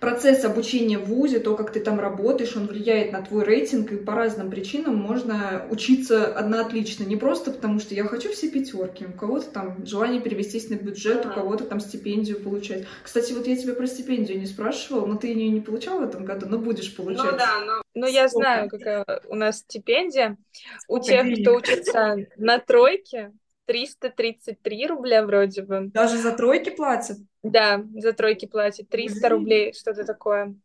[0.01, 3.97] процесс обучения в ВУЗе, то, как ты там работаешь, он влияет на твой рейтинг, и
[3.97, 7.05] по разным причинам можно учиться одна отлично.
[7.05, 11.27] Не просто потому, что я хочу все пятерки, у кого-то там желание перевестись на бюджет,
[11.27, 12.87] у кого-то там стипендию получать.
[13.05, 16.25] Кстати, вот я тебя про стипендию не спрашивала, но ты ее не получала в этом
[16.25, 17.33] году, но будешь получать.
[17.33, 17.83] Ну да, но...
[17.95, 20.39] Ну, я знаю, какая у нас стипендия.
[20.79, 21.43] Сколько у тех, денег?
[21.43, 23.33] кто учится на тройке,
[23.71, 25.91] 333 рубля вроде бы.
[25.95, 27.19] Даже за тройки платят?
[27.45, 29.39] Да, за тройки платят 300 Блин.
[29.39, 30.57] рублей, что-то такое.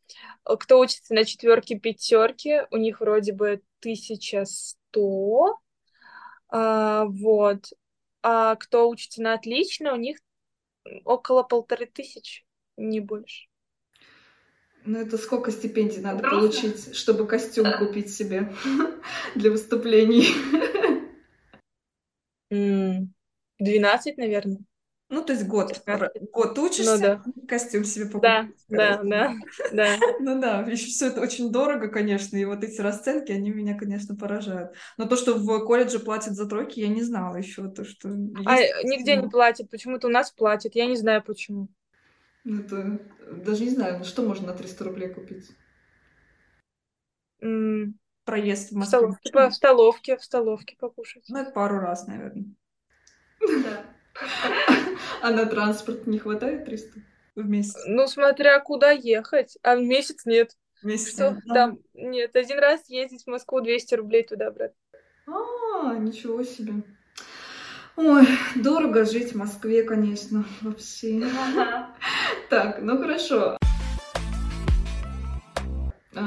[0.43, 5.59] Кто учится на четверке, пятерке, у них вроде бы 1100.
[6.49, 7.65] А, вот.
[8.23, 10.17] А кто учится на отлично, у них
[11.03, 12.43] около полторы тысячи,
[12.75, 13.47] не больше.
[14.85, 16.39] Ну, это сколько стипендий надо Просто?
[16.39, 18.53] получить, чтобы костюм купить себе
[19.35, 20.27] для выступлений?
[23.65, 24.59] 12, наверное.
[25.09, 25.69] Ну, то есть год.
[25.85, 26.31] 15.
[26.31, 27.47] Год учишься, ну, да.
[27.47, 28.49] костюм себе покупаешь.
[28.69, 29.35] Да, да, да,
[29.71, 29.97] да.
[30.19, 34.15] Ну да, еще все это очень дорого, конечно, и вот эти расценки, они меня, конечно,
[34.15, 34.73] поражают.
[34.97, 37.69] Но то, что в колледже платят за тройки, я не знала еще.
[37.69, 41.67] То, что а нигде не платят, почему-то у нас платят, я не знаю почему.
[42.43, 42.99] Ну, это
[43.31, 45.51] даже не знаю, что можно на 300 рублей купить?
[48.23, 49.15] Проезд в Москве.
[49.23, 51.25] Типа в столовке, в столовке покушать.
[51.29, 52.45] Ну, это пару раз, наверное.
[53.41, 53.83] Да.
[55.21, 56.99] А на транспорт не хватает 300
[57.35, 57.75] в месяц?
[57.85, 59.57] Ну, смотря куда ехать.
[59.63, 60.51] А в месяц нет.
[60.83, 61.43] Месяц Что нет.
[61.47, 61.79] там?
[61.93, 64.77] Нет, один раз ездить в Москву 200 рублей туда-обратно.
[65.27, 66.73] А, ничего себе.
[67.97, 71.23] Ой, дорого жить в Москве, конечно, вообще.
[72.49, 73.57] Так, ну хорошо.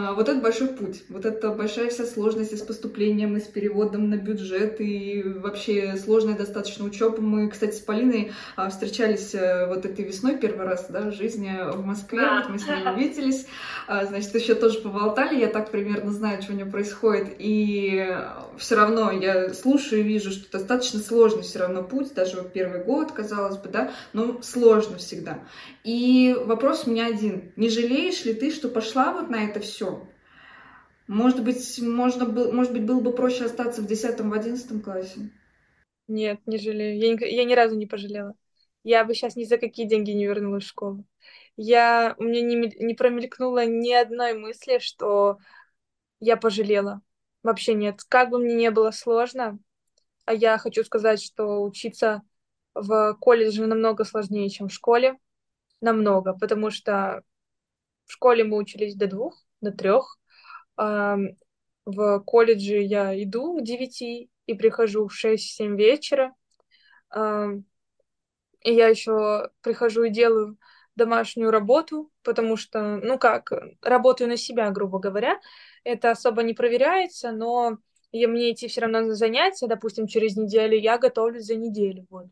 [0.09, 3.45] А, вот это большой путь, вот это большая вся сложность и с поступлением, и с
[3.45, 7.21] переводом на бюджет, и вообще сложная достаточно учеба.
[7.21, 11.53] Мы, кстати, с Полиной а, встречались э, вот этой весной первый раз, да, в жизни
[11.75, 12.41] в Москве, да.
[12.41, 13.47] вот мы с ней увиделись,
[13.87, 18.17] а, значит, еще тоже поболтали, я так примерно знаю, что у нее происходит, и
[18.57, 22.83] все равно я слушаю и вижу, что достаточно сложный все равно путь, даже вот первый
[22.83, 25.41] год, казалось бы, да, но сложно всегда.
[25.85, 29.98] И вопрос у меня один, не жалеешь ли ты, что пошла вот на это все?
[31.09, 35.31] Может быть, можно был, может быть, было бы проще остаться в 10 в 11 классе?
[36.07, 36.99] Нет, не жалею.
[36.99, 38.35] Я, ни, я ни разу не пожалела.
[38.85, 41.05] Я бы сейчас ни за какие деньги не вернулась в школу.
[41.57, 45.39] Я, у меня не, не промелькнуло ни одной мысли, что
[46.21, 47.01] я пожалела.
[47.43, 48.05] Вообще нет.
[48.09, 49.59] Как бы мне не было сложно,
[50.27, 52.23] а я хочу сказать, что учиться
[52.75, 55.19] в колледже намного сложнее, чем в школе.
[55.81, 57.23] Намного, потому что
[58.05, 60.18] в школе мы учились до двух, до трех.
[60.79, 66.35] В колледже я иду к девяти и прихожу в шесть-семь вечера.
[67.15, 70.57] И я еще прихожу и делаю
[70.97, 73.53] домашнюю работу, потому что, ну как,
[73.83, 75.41] работаю на себя, грубо говоря.
[75.85, 77.79] Это особо не проверяется, но
[78.11, 82.07] и мне идти все равно на занятия, допустим, через неделю, я готовлюсь за неделю.
[82.11, 82.27] Вот.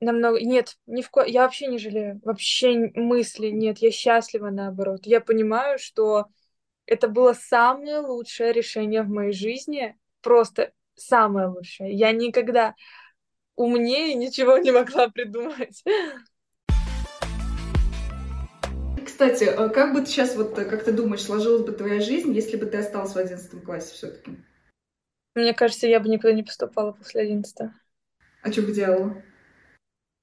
[0.00, 0.40] Намного...
[0.40, 1.24] Нет, ни в ко...
[1.24, 2.20] я вообще не жалею.
[2.24, 5.00] Вообще мысли нет, я счастлива наоборот.
[5.04, 6.26] Я понимаю, что
[6.86, 9.98] это было самое лучшее решение в моей жизни.
[10.22, 11.92] Просто самое лучшее.
[11.92, 12.74] Я никогда
[13.56, 15.82] умнее ничего не могла придумать.
[19.04, 22.56] Кстати, а как бы ты сейчас, вот как ты думаешь, сложилась бы твоя жизнь, если
[22.56, 24.30] бы ты осталась в одиннадцатом классе все-таки?
[25.34, 27.74] Мне кажется, я бы никуда не поступала после одиннадцатого.
[28.42, 29.20] А что бы делала?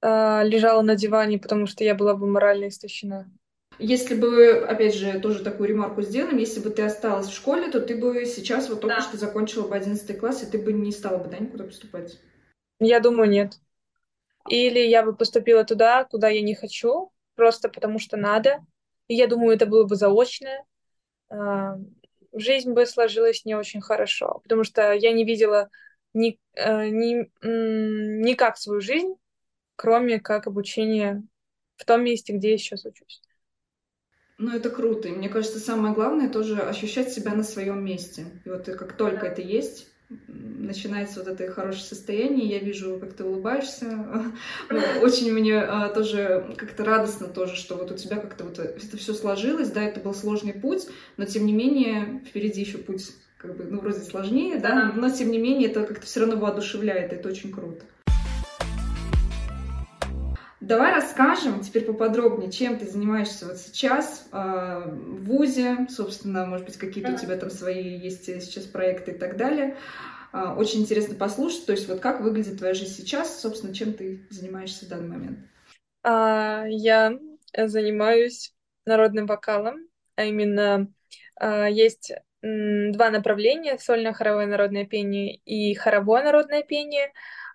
[0.00, 3.30] А, лежала на диване, потому что я была бы морально истощена.
[3.78, 7.80] Если бы, опять же, тоже такую ремарку сделаем, если бы ты осталась в школе, то
[7.80, 9.02] ты бы сейчас вот только да.
[9.02, 12.18] что закончила бы 11 класс, и ты бы не стала бы, да, никуда поступать?
[12.80, 13.58] Я думаю, нет.
[14.48, 18.64] Или я бы поступила туда, куда я не хочу, просто потому что надо,
[19.08, 20.64] и я думаю, это было бы заочное.
[21.28, 21.76] А,
[22.32, 25.68] жизнь бы сложилась не очень хорошо, потому что я не видела
[26.14, 29.16] ни, э, ни, никак свою жизнь,
[29.76, 31.22] кроме как обучение
[31.76, 33.22] в том месте, где я сейчас учусь.
[34.38, 35.08] Ну, это круто.
[35.08, 38.26] И мне кажется, самое главное тоже ощущать себя на своем месте.
[38.44, 43.24] И вот как только это есть, начинается вот это хорошее состояние, я вижу, как ты
[43.24, 44.32] улыбаешься.
[44.70, 48.96] Ну, очень мне а, тоже как-то радостно тоже, что вот у тебя как-то вот это
[48.96, 53.56] все сложилось, да, это был сложный путь, но тем не менее впереди еще путь как
[53.56, 57.28] бы, ну, вроде сложнее, да, но тем не менее это как-то все равно воодушевляет, это
[57.28, 57.84] очень круто.
[60.66, 66.76] Давай расскажем теперь поподробнее, чем ты занимаешься вот сейчас э, в ВУЗе, собственно, может быть,
[66.76, 69.76] какие-то у тебя там свои есть сейчас проекты и так далее.
[70.32, 74.26] Э, очень интересно послушать, то есть вот как выглядит твоя жизнь сейчас, собственно, чем ты
[74.30, 75.38] занимаешься в данный момент?
[76.02, 77.16] А, я
[77.56, 78.52] занимаюсь
[78.86, 79.86] народным вокалом,
[80.16, 80.92] а именно
[81.38, 82.12] а, есть
[82.42, 87.45] два направления, сольное хоровое народное пение и хоровое народное пение– а,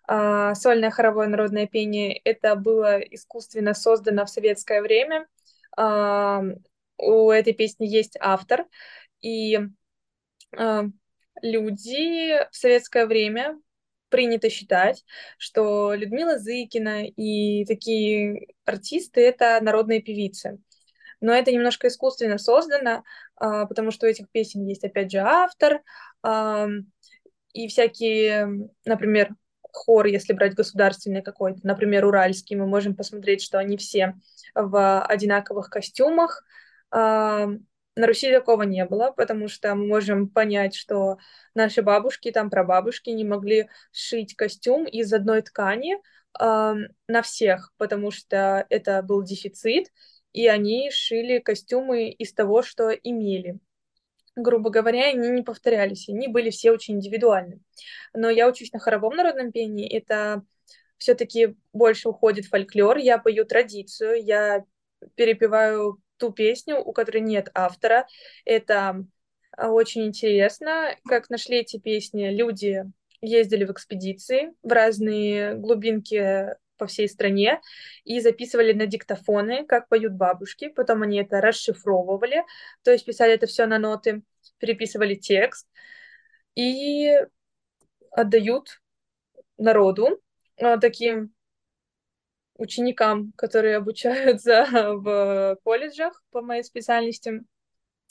[0.56, 5.28] сольное хоровое народное пение это было искусственно создано в советское время.
[5.78, 6.44] А,
[6.98, 8.66] у этой песни есть автор,
[9.22, 9.60] и
[10.58, 10.84] а,
[11.42, 13.60] люди в советское время
[14.10, 15.06] принято считать,
[15.38, 20.60] что Людмила Зыкина и такие артисты— это народные певицы.
[21.22, 23.04] Но это немножко искусственно создано,
[23.36, 25.82] потому что у этих песен есть, опять же, автор,
[27.54, 29.36] и всякие, например,
[29.74, 34.16] хор, если брать государственный какой-то, например, уральский, мы можем посмотреть, что они все
[34.54, 36.44] в одинаковых костюмах.
[36.92, 37.48] А,
[37.96, 41.18] на Руси такого не было, потому что мы можем понять, что
[41.54, 46.00] наши бабушки, там прабабушки не могли сшить костюм из одной ткани э,
[47.08, 49.92] на всех, потому что это был дефицит,
[50.32, 53.60] и они шили костюмы из того, что имели
[54.36, 57.60] грубо говоря, они не повторялись, они были все очень индивидуальны.
[58.14, 60.44] Но я учусь на хоровом народном пении, это
[60.98, 64.64] все-таки больше уходит фольклор, я пою традицию, я
[65.16, 68.08] перепеваю ту песню, у которой нет автора.
[68.46, 69.04] Это
[69.58, 72.30] а, очень интересно, как нашли эти песни.
[72.30, 72.84] Люди
[73.22, 77.62] ездили в экспедиции в разные глубинки по всей стране
[78.06, 80.70] и записывали на диктофоны, как поют бабушки.
[80.70, 82.44] Потом они это расшифровывали,
[82.82, 84.24] то есть писали это все на ноты,
[84.58, 85.68] переписывали текст
[86.56, 87.12] и
[88.10, 88.82] отдают
[89.60, 90.20] народу,
[90.60, 91.36] а, таким
[92.56, 97.44] ученикам, которые обучаются в колледжах по моей специальности.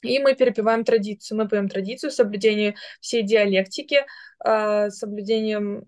[0.02, 1.38] И мы перепеваем традицию.
[1.38, 4.06] Мы поем традицию, соблюдение всей диалектики,
[4.44, 5.84] э, соблюдением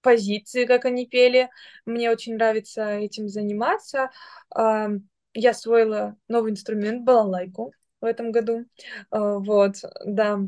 [0.00, 1.50] позиции, как они пели.
[1.86, 4.10] Мне очень нравится этим заниматься.
[4.54, 8.64] Я освоила новый инструмент, балалайку в этом году.
[9.12, 10.40] Э, вот, да.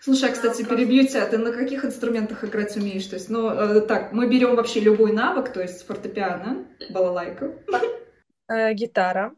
[0.00, 3.06] Слушай, а, кстати, перебью тебя, ты на каких инструментах играть умеешь?
[3.06, 7.52] То есть, ну, э, так, мы берем вообще любой навык, то есть фортепиано, балалайка.
[8.48, 9.34] Э, гитара.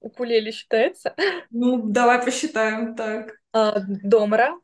[0.00, 1.14] Укулеле считается?
[1.50, 3.34] Ну, давай посчитаем, так.
[3.52, 4.58] А, домра.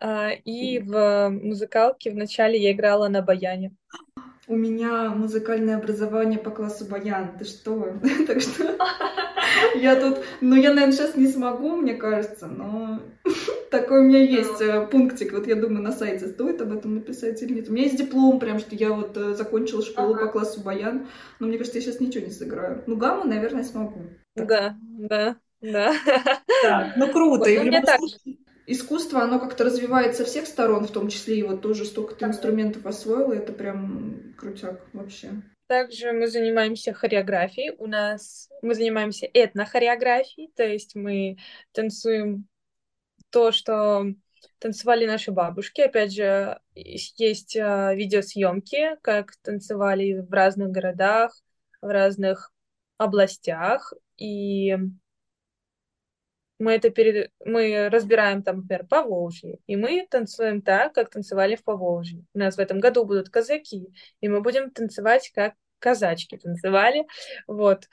[0.00, 3.72] А, и в музыкалке вначале я играла на баяне.
[4.48, 7.38] У меня музыкальное образование по классу баян.
[7.38, 7.94] Ты что?
[8.26, 8.76] так что
[9.76, 10.18] я тут...
[10.40, 13.00] Ну, я, наверное, сейчас не смогу, мне кажется, но
[13.70, 15.32] такой у меня есть э, пунктик.
[15.32, 17.68] Вот я думаю, на сайте стоит об этом написать или нет.
[17.68, 21.06] У меня есть диплом прям, что я вот э, закончила школу по классу баян.
[21.38, 22.82] Но мне кажется, я сейчас ничего не сыграю.
[22.86, 24.00] Ну, гамму, наверное, смогу.
[24.34, 25.92] Да, да, да.
[26.62, 27.50] Так, ну круто.
[27.50, 28.38] И в любом случае,
[28.72, 32.24] искусство, оно как-то развивается со всех сторон, в том числе и вот тоже столько ты
[32.24, 35.30] инструментов освоила, это прям крутяк вообще.
[35.66, 37.76] Также мы занимаемся хореографией.
[37.78, 41.36] У нас мы занимаемся этнохореографией, то есть мы
[41.72, 42.48] танцуем
[43.30, 44.06] то, что
[44.58, 45.80] танцевали наши бабушки.
[45.80, 51.40] Опять же, есть а, видеосъемки, как танцевали в разных городах,
[51.80, 52.52] в разных
[52.98, 53.92] областях.
[54.16, 54.76] И
[56.60, 57.32] мы это перед...
[57.44, 62.24] мы разбираем там, например, по Волжье, и мы танцуем так, как танцевали в Поволжье.
[62.34, 63.88] У нас в этом году будут казаки,
[64.20, 67.06] и мы будем танцевать, как казачки танцевали.
[67.46, 67.88] Вот.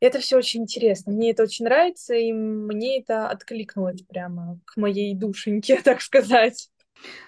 [0.00, 1.12] Это все очень интересно.
[1.12, 6.70] Мне это очень нравится, и мне это откликнулось прямо к моей душеньке, так сказать.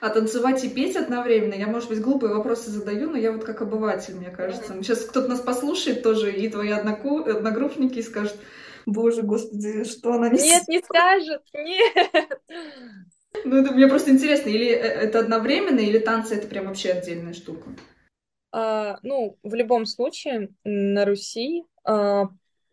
[0.01, 1.55] А танцевать и петь одновременно?
[1.55, 4.73] Я, может быть, глупые вопросы задаю, но я вот как обыватель, мне кажется.
[4.83, 8.37] Сейчас кто-то нас послушает тоже, и твои одногруппники, и скажут,
[8.87, 10.31] боже, господи, что она?
[10.31, 12.41] Нет, не скажет, нет.
[13.45, 17.35] Ну, это мне просто интересно, или э, это одновременно, или танцы это прям вообще отдельная
[17.35, 17.71] штука?
[18.53, 22.29] А, ну, в любом случае, на Руси а,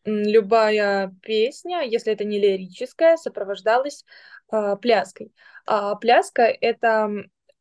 [0.05, 4.05] любая песня, если это не лирическая, сопровождалась
[4.49, 5.34] а, пляской.
[5.66, 7.09] А пляска— это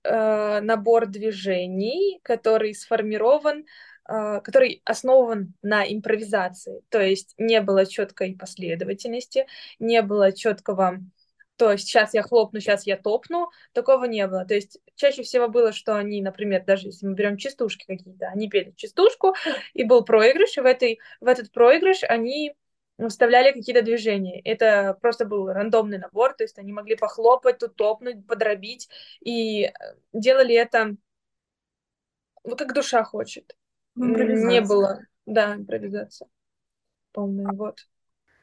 [0.04, 3.64] а, набор движений, который сформирован
[4.42, 9.46] который основан на импровизации, то есть не было четкой последовательности,
[9.78, 10.98] не было четкого,
[11.60, 14.46] то есть сейчас я хлопну, сейчас я топну, такого не было.
[14.46, 18.48] То есть чаще всего было, что они, например, даже если мы берем частушки какие-то, они
[18.48, 19.34] пели частушку,
[19.74, 22.54] и был проигрыш, и в, этой, в этот проигрыш они
[23.08, 24.40] вставляли какие-то движения.
[24.40, 28.88] Это просто был рандомный набор, то есть они могли похлопать, тут топнуть, подробить,
[29.20, 29.70] и э,
[30.14, 30.96] делали это
[32.56, 33.54] как душа хочет.
[34.00, 36.28] Не было, да, импровизация
[37.12, 37.78] полная, вот.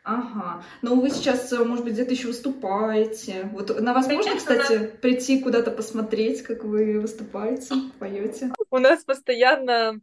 [0.04, 0.64] Ага.
[0.82, 3.50] Ну, вы сейчас, э, может быть, где-то еще выступаете.
[3.52, 8.54] Вот на вас можно, кстати, прийти куда-то посмотреть, как вы выступаете, поете?
[8.70, 10.00] У нас постоянно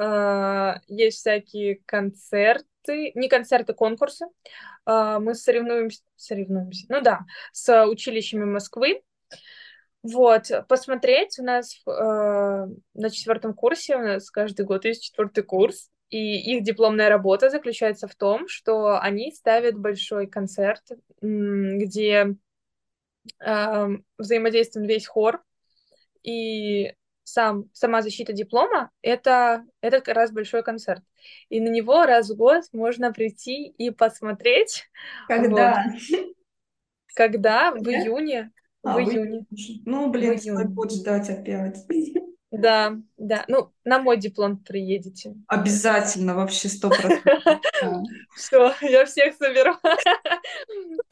[0.00, 4.26] э, есть всякие концерты, не концерты, конкурсы.
[4.86, 7.20] Э, мы соревнуемся, соревнуемся, ну да,
[7.52, 9.02] с училищами Москвы.
[10.02, 15.90] Вот, посмотреть у нас э, на четвертом курсе, у нас каждый год есть четвертый курс,
[16.08, 20.82] и их дипломная работа заключается в том, что они ставят большой концерт,
[21.20, 22.34] где
[23.44, 23.86] э,
[24.16, 25.42] взаимодействует весь хор,
[26.22, 26.94] и
[27.24, 31.02] сам, сама защита диплома это, это как раз большой концерт.
[31.48, 34.88] И на него раз в год можно прийти и посмотреть.
[35.28, 35.84] Когда?
[36.10, 36.18] Вот.
[37.14, 37.72] Когда?
[37.72, 38.50] В июне.
[38.82, 39.46] А, в июне.
[39.84, 41.84] Ну, блин, свой год ждать опять.
[42.52, 43.44] Да, да.
[43.46, 45.36] Ну, на мой диплом приедете.
[45.46, 47.60] Обязательно, вообще сто процентов.
[48.34, 49.74] Все, я всех соберу.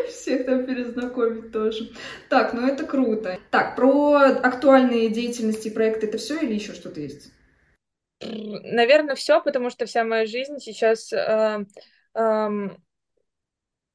[0.09, 1.93] Всех там перезнакомить тоже.
[2.29, 3.39] Так, ну это круто.
[3.51, 7.33] Так, про актуальные деятельности и проекты это все или еще что-то есть?
[8.21, 11.65] Наверное, все, потому что вся моя жизнь сейчас э,
[12.15, 12.69] э,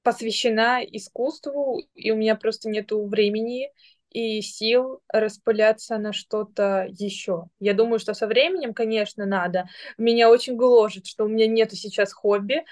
[0.04, 3.72] посвящена искусству, и у меня просто нету времени
[4.12, 7.46] и сил распыляться на что-то еще.
[7.60, 9.68] Я думаю, что со временем, конечно, надо.
[9.98, 12.64] Меня очень гложет, что у меня нету сейчас хобби,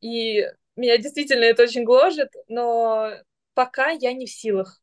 [0.00, 3.12] и меня действительно это очень гложет, но
[3.54, 4.80] пока я не в силах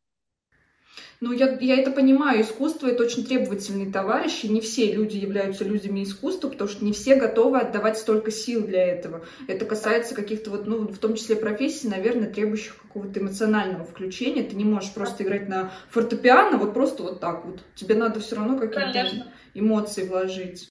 [1.19, 5.63] ну, я, я это понимаю, искусство— это очень требовательный товарищ, и не все люди являются
[5.63, 9.25] людьми искусства, потому что не все готовы отдавать столько сил для этого.
[9.47, 14.43] Это касается каких-то вот, ну, в том числе профессий, наверное, требующих какого-то эмоционального включения.
[14.43, 17.61] Ты не можешь просто играть на фортепиано вот просто вот так вот.
[17.75, 20.69] Тебе надо все равно какие-то эмоции вложить.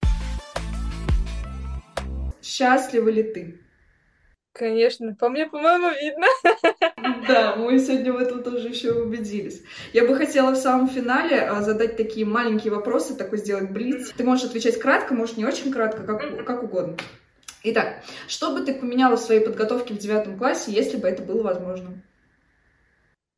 [2.41, 3.66] Счастлива ли ты?
[4.57, 6.27] Конечно, по мне, по-моему, видно.
[7.29, 9.63] Да, мы сегодня в этом тоже еще убедились.
[9.93, 14.13] Я бы хотела в самом финале а, задать такие маленькие вопросы, такой сделать блиц.
[14.17, 16.97] Ты можешь отвечать кратко, можешь не очень кратко, как, как угодно.
[17.65, 21.43] Итак, что бы ты поменяла в своей подготовке в девятом классе, если бы это было
[21.43, 22.03] возможно?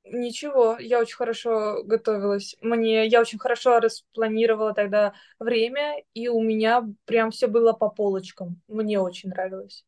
[0.04, 2.56] Ничего, я очень хорошо готовилась.
[2.60, 8.60] Мне я очень хорошо распланировала тогда время, и у меня прям все было по полочкам.
[8.68, 9.84] Мне очень нравилось.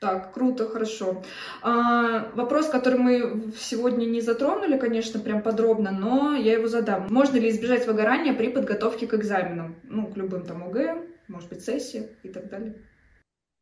[0.00, 1.22] Так, круто, хорошо.
[1.60, 7.08] А, вопрос, который мы сегодня не затронули, конечно, прям подробно, но я его задам.
[7.10, 9.78] Можно ли избежать выгорания при подготовке к экзаменам?
[9.82, 12.82] Ну, к любым там ОГЭ, может быть, сессии и так далее.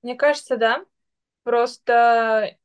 [0.03, 0.85] Мне кажется, да.
[1.43, 2.57] Просто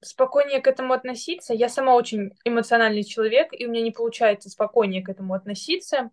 [0.00, 1.54] спокойнее к этому относиться.
[1.54, 6.10] Я сама очень эмоциональный человек, и у меня не получается спокойнее к этому относиться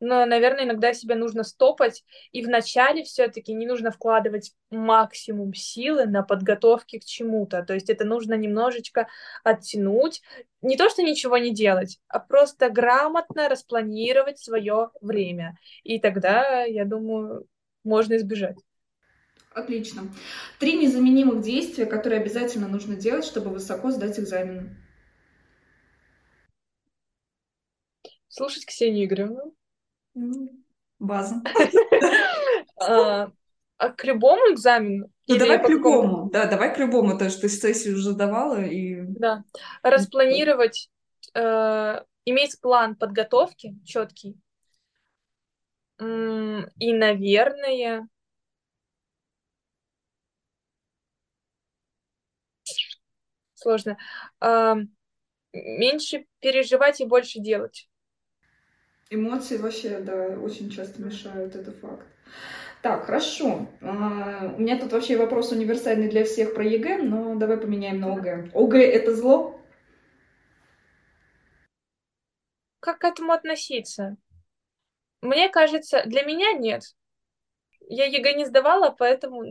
[0.00, 6.22] но, наверное, иногда себя нужно стопать, и вначале все-таки не нужно вкладывать максимум силы на
[6.22, 9.08] подготовки к чему-то, то есть это нужно немножечко
[9.42, 10.22] оттянуть,
[10.62, 16.84] не то, что ничего не делать, а просто грамотно распланировать свое время, и тогда, я
[16.84, 17.46] думаю,
[17.84, 18.56] можно избежать.
[19.54, 20.12] Отлично.
[20.58, 24.76] Три незаменимых действия, которые обязательно нужно делать, чтобы высоко сдать экзамены.
[28.26, 29.54] Слушать Ксению Игоревну.
[30.98, 31.42] База.
[32.76, 33.30] А,
[33.78, 35.10] а к любому экзамену?
[35.26, 36.28] Ну, давай к любому.
[36.30, 37.16] Да, давай к любому.
[37.16, 38.62] То, что ты сессию уже давала.
[38.62, 39.00] И...
[39.00, 39.44] Да.
[39.82, 40.90] Распланировать,
[41.34, 44.36] э, иметь план подготовки четкий.
[45.98, 48.08] И, наверное,
[53.54, 53.96] сложно.
[54.40, 54.74] Э,
[55.52, 57.88] меньше переживать и больше делать.
[59.10, 62.06] Эмоции вообще, да, очень часто мешают, это факт.
[62.82, 63.66] Так, хорошо.
[63.80, 68.12] А, у меня тут вообще вопрос универсальный для всех про ЕГЭ, но давай поменяем на
[68.14, 68.50] ОГЭ.
[68.52, 69.58] ОГЭ— это зло?
[72.80, 74.16] Как к этому относиться?
[75.22, 76.82] Мне кажется, для меня нет.
[77.88, 79.42] Я ЕГЭ не сдавала, поэтому,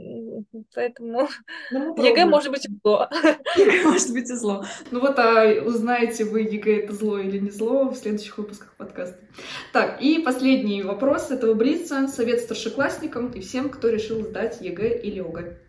[0.74, 1.28] поэтому
[1.72, 3.10] ну, ЕГЭ может быть зло.
[3.58, 4.66] ЕГЭ может быть и зло.
[4.92, 9.20] Ну вот, а узнаете вы, ЕГЭ это зло или не зло в следующих выпусках подкаста.
[9.72, 12.08] Так, и последний вопрос этого Блица.
[12.08, 15.60] Совет старшеклассникам и всем, кто решил сдать ЕГЭ или ОГЭ.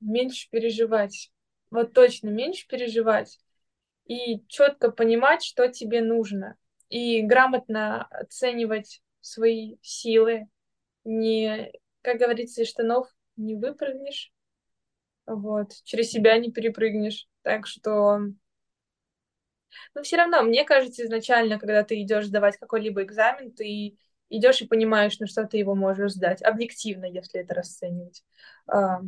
[0.00, 1.30] Меньше переживать.
[1.70, 3.38] Вот точно, меньше переживать.
[4.06, 6.56] И четко понимать, что тебе нужно.
[6.88, 10.48] И грамотно оценивать свои силы,
[11.08, 14.32] не, как говорится, из штанов не выпрыгнешь,
[15.26, 17.28] вот, через себя не перепрыгнешь.
[17.42, 18.20] Так что,
[19.94, 23.96] но все равно, мне кажется, изначально, когда ты идешь сдавать какой-либо экзамен, ты
[24.28, 28.24] идешь и понимаешь, на что ты его можешь сдать, объективно, если это расценивать.
[28.66, 29.00] А,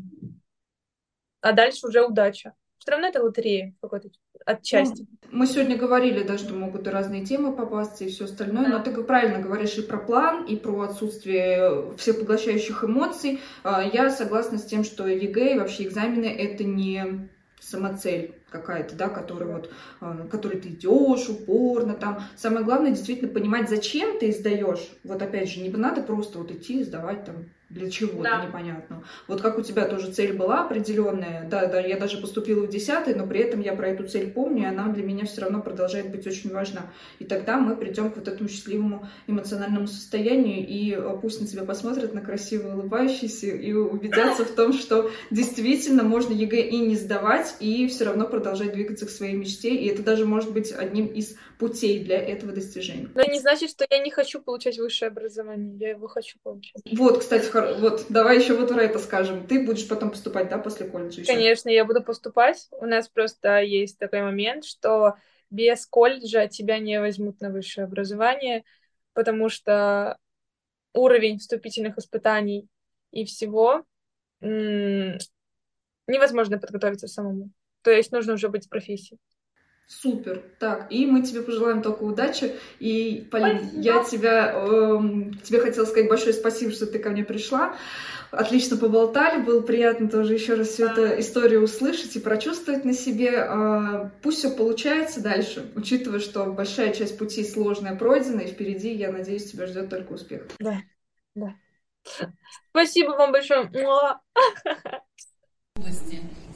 [1.42, 2.54] дальше уже удача.
[2.78, 4.08] Все равно это лотерея какой-то
[4.46, 5.06] отчасти.
[5.30, 8.78] Ну, мы сегодня говорили, да, что могут и разные темы попасться и все остальное, да.
[8.78, 13.40] но ты правильно говоришь и про план, и про отсутствие всепоглощающих эмоций.
[13.62, 17.28] А, я согласна с тем, что ЕГЭ и вообще экзамены это не
[17.60, 19.70] самоцель какая-то, да, которая вот,
[20.00, 22.22] а, которой ты идешь упорно там.
[22.36, 24.88] Самое главное действительно понимать, зачем ты сдаешь.
[25.04, 28.44] Вот опять же, не надо просто вот идти и сдавать там для чего-то да.
[28.44, 29.04] непонятно.
[29.28, 33.16] Вот как у тебя тоже цель была определенная, да, да, я даже поступила в 10
[33.16, 36.10] но при этом я про эту цель помню, и она для меня все равно продолжает
[36.10, 36.90] быть очень важна.
[37.20, 41.62] И тогда мы придем к вот этому счастливому эмоциональному состоянию, и э, пусть на тебя
[41.62, 47.54] посмотрят, на красивую улыбающуюся, и убедятся в том, что действительно можно ЕГЭ и не сдавать,
[47.60, 51.36] и все равно продолжать двигаться к своей мечте, и это даже может быть одним из
[51.58, 53.08] путей для этого достижения.
[53.14, 56.82] Но не значит, что я не хочу получать высшее образование, я его хочу получать.
[56.92, 59.46] Вот, кстати, вот, давай еще вот про это скажем.
[59.46, 61.32] Ты будешь потом поступать, да, после колледжа еще?
[61.32, 62.68] Конечно, я буду поступать.
[62.72, 65.14] У нас просто есть такой момент, что
[65.50, 68.64] без колледжа тебя не возьмут на высшее образование,
[69.12, 70.16] потому что
[70.94, 72.68] уровень вступительных испытаний
[73.10, 73.84] и всего
[76.06, 77.50] невозможно подготовиться самому.
[77.82, 79.18] То есть нужно уже быть в профессии.
[79.90, 80.44] Супер.
[80.60, 82.54] Так, и мы тебе пожелаем только удачи.
[82.78, 83.82] И, Полин, спасибо.
[83.82, 85.00] я тебя, э,
[85.42, 87.76] тебе хотела сказать большое спасибо, что ты ко мне пришла.
[88.30, 93.30] Отлично поболтали, было приятно тоже еще раз всю эту историю услышать и прочувствовать на себе.
[93.32, 99.10] Э, пусть все получается дальше, учитывая, что большая часть пути сложная пройдена, и впереди, я
[99.10, 100.46] надеюсь, тебя ждет только успех.
[100.60, 100.82] Да,
[101.34, 101.56] да.
[102.70, 103.68] Спасибо вам большое.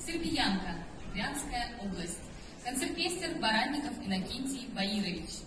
[0.06, 0.83] Сербиянка,
[1.14, 2.18] Брянская область.
[2.64, 5.44] Концертмейстер Баранников Иннокентий Баирович.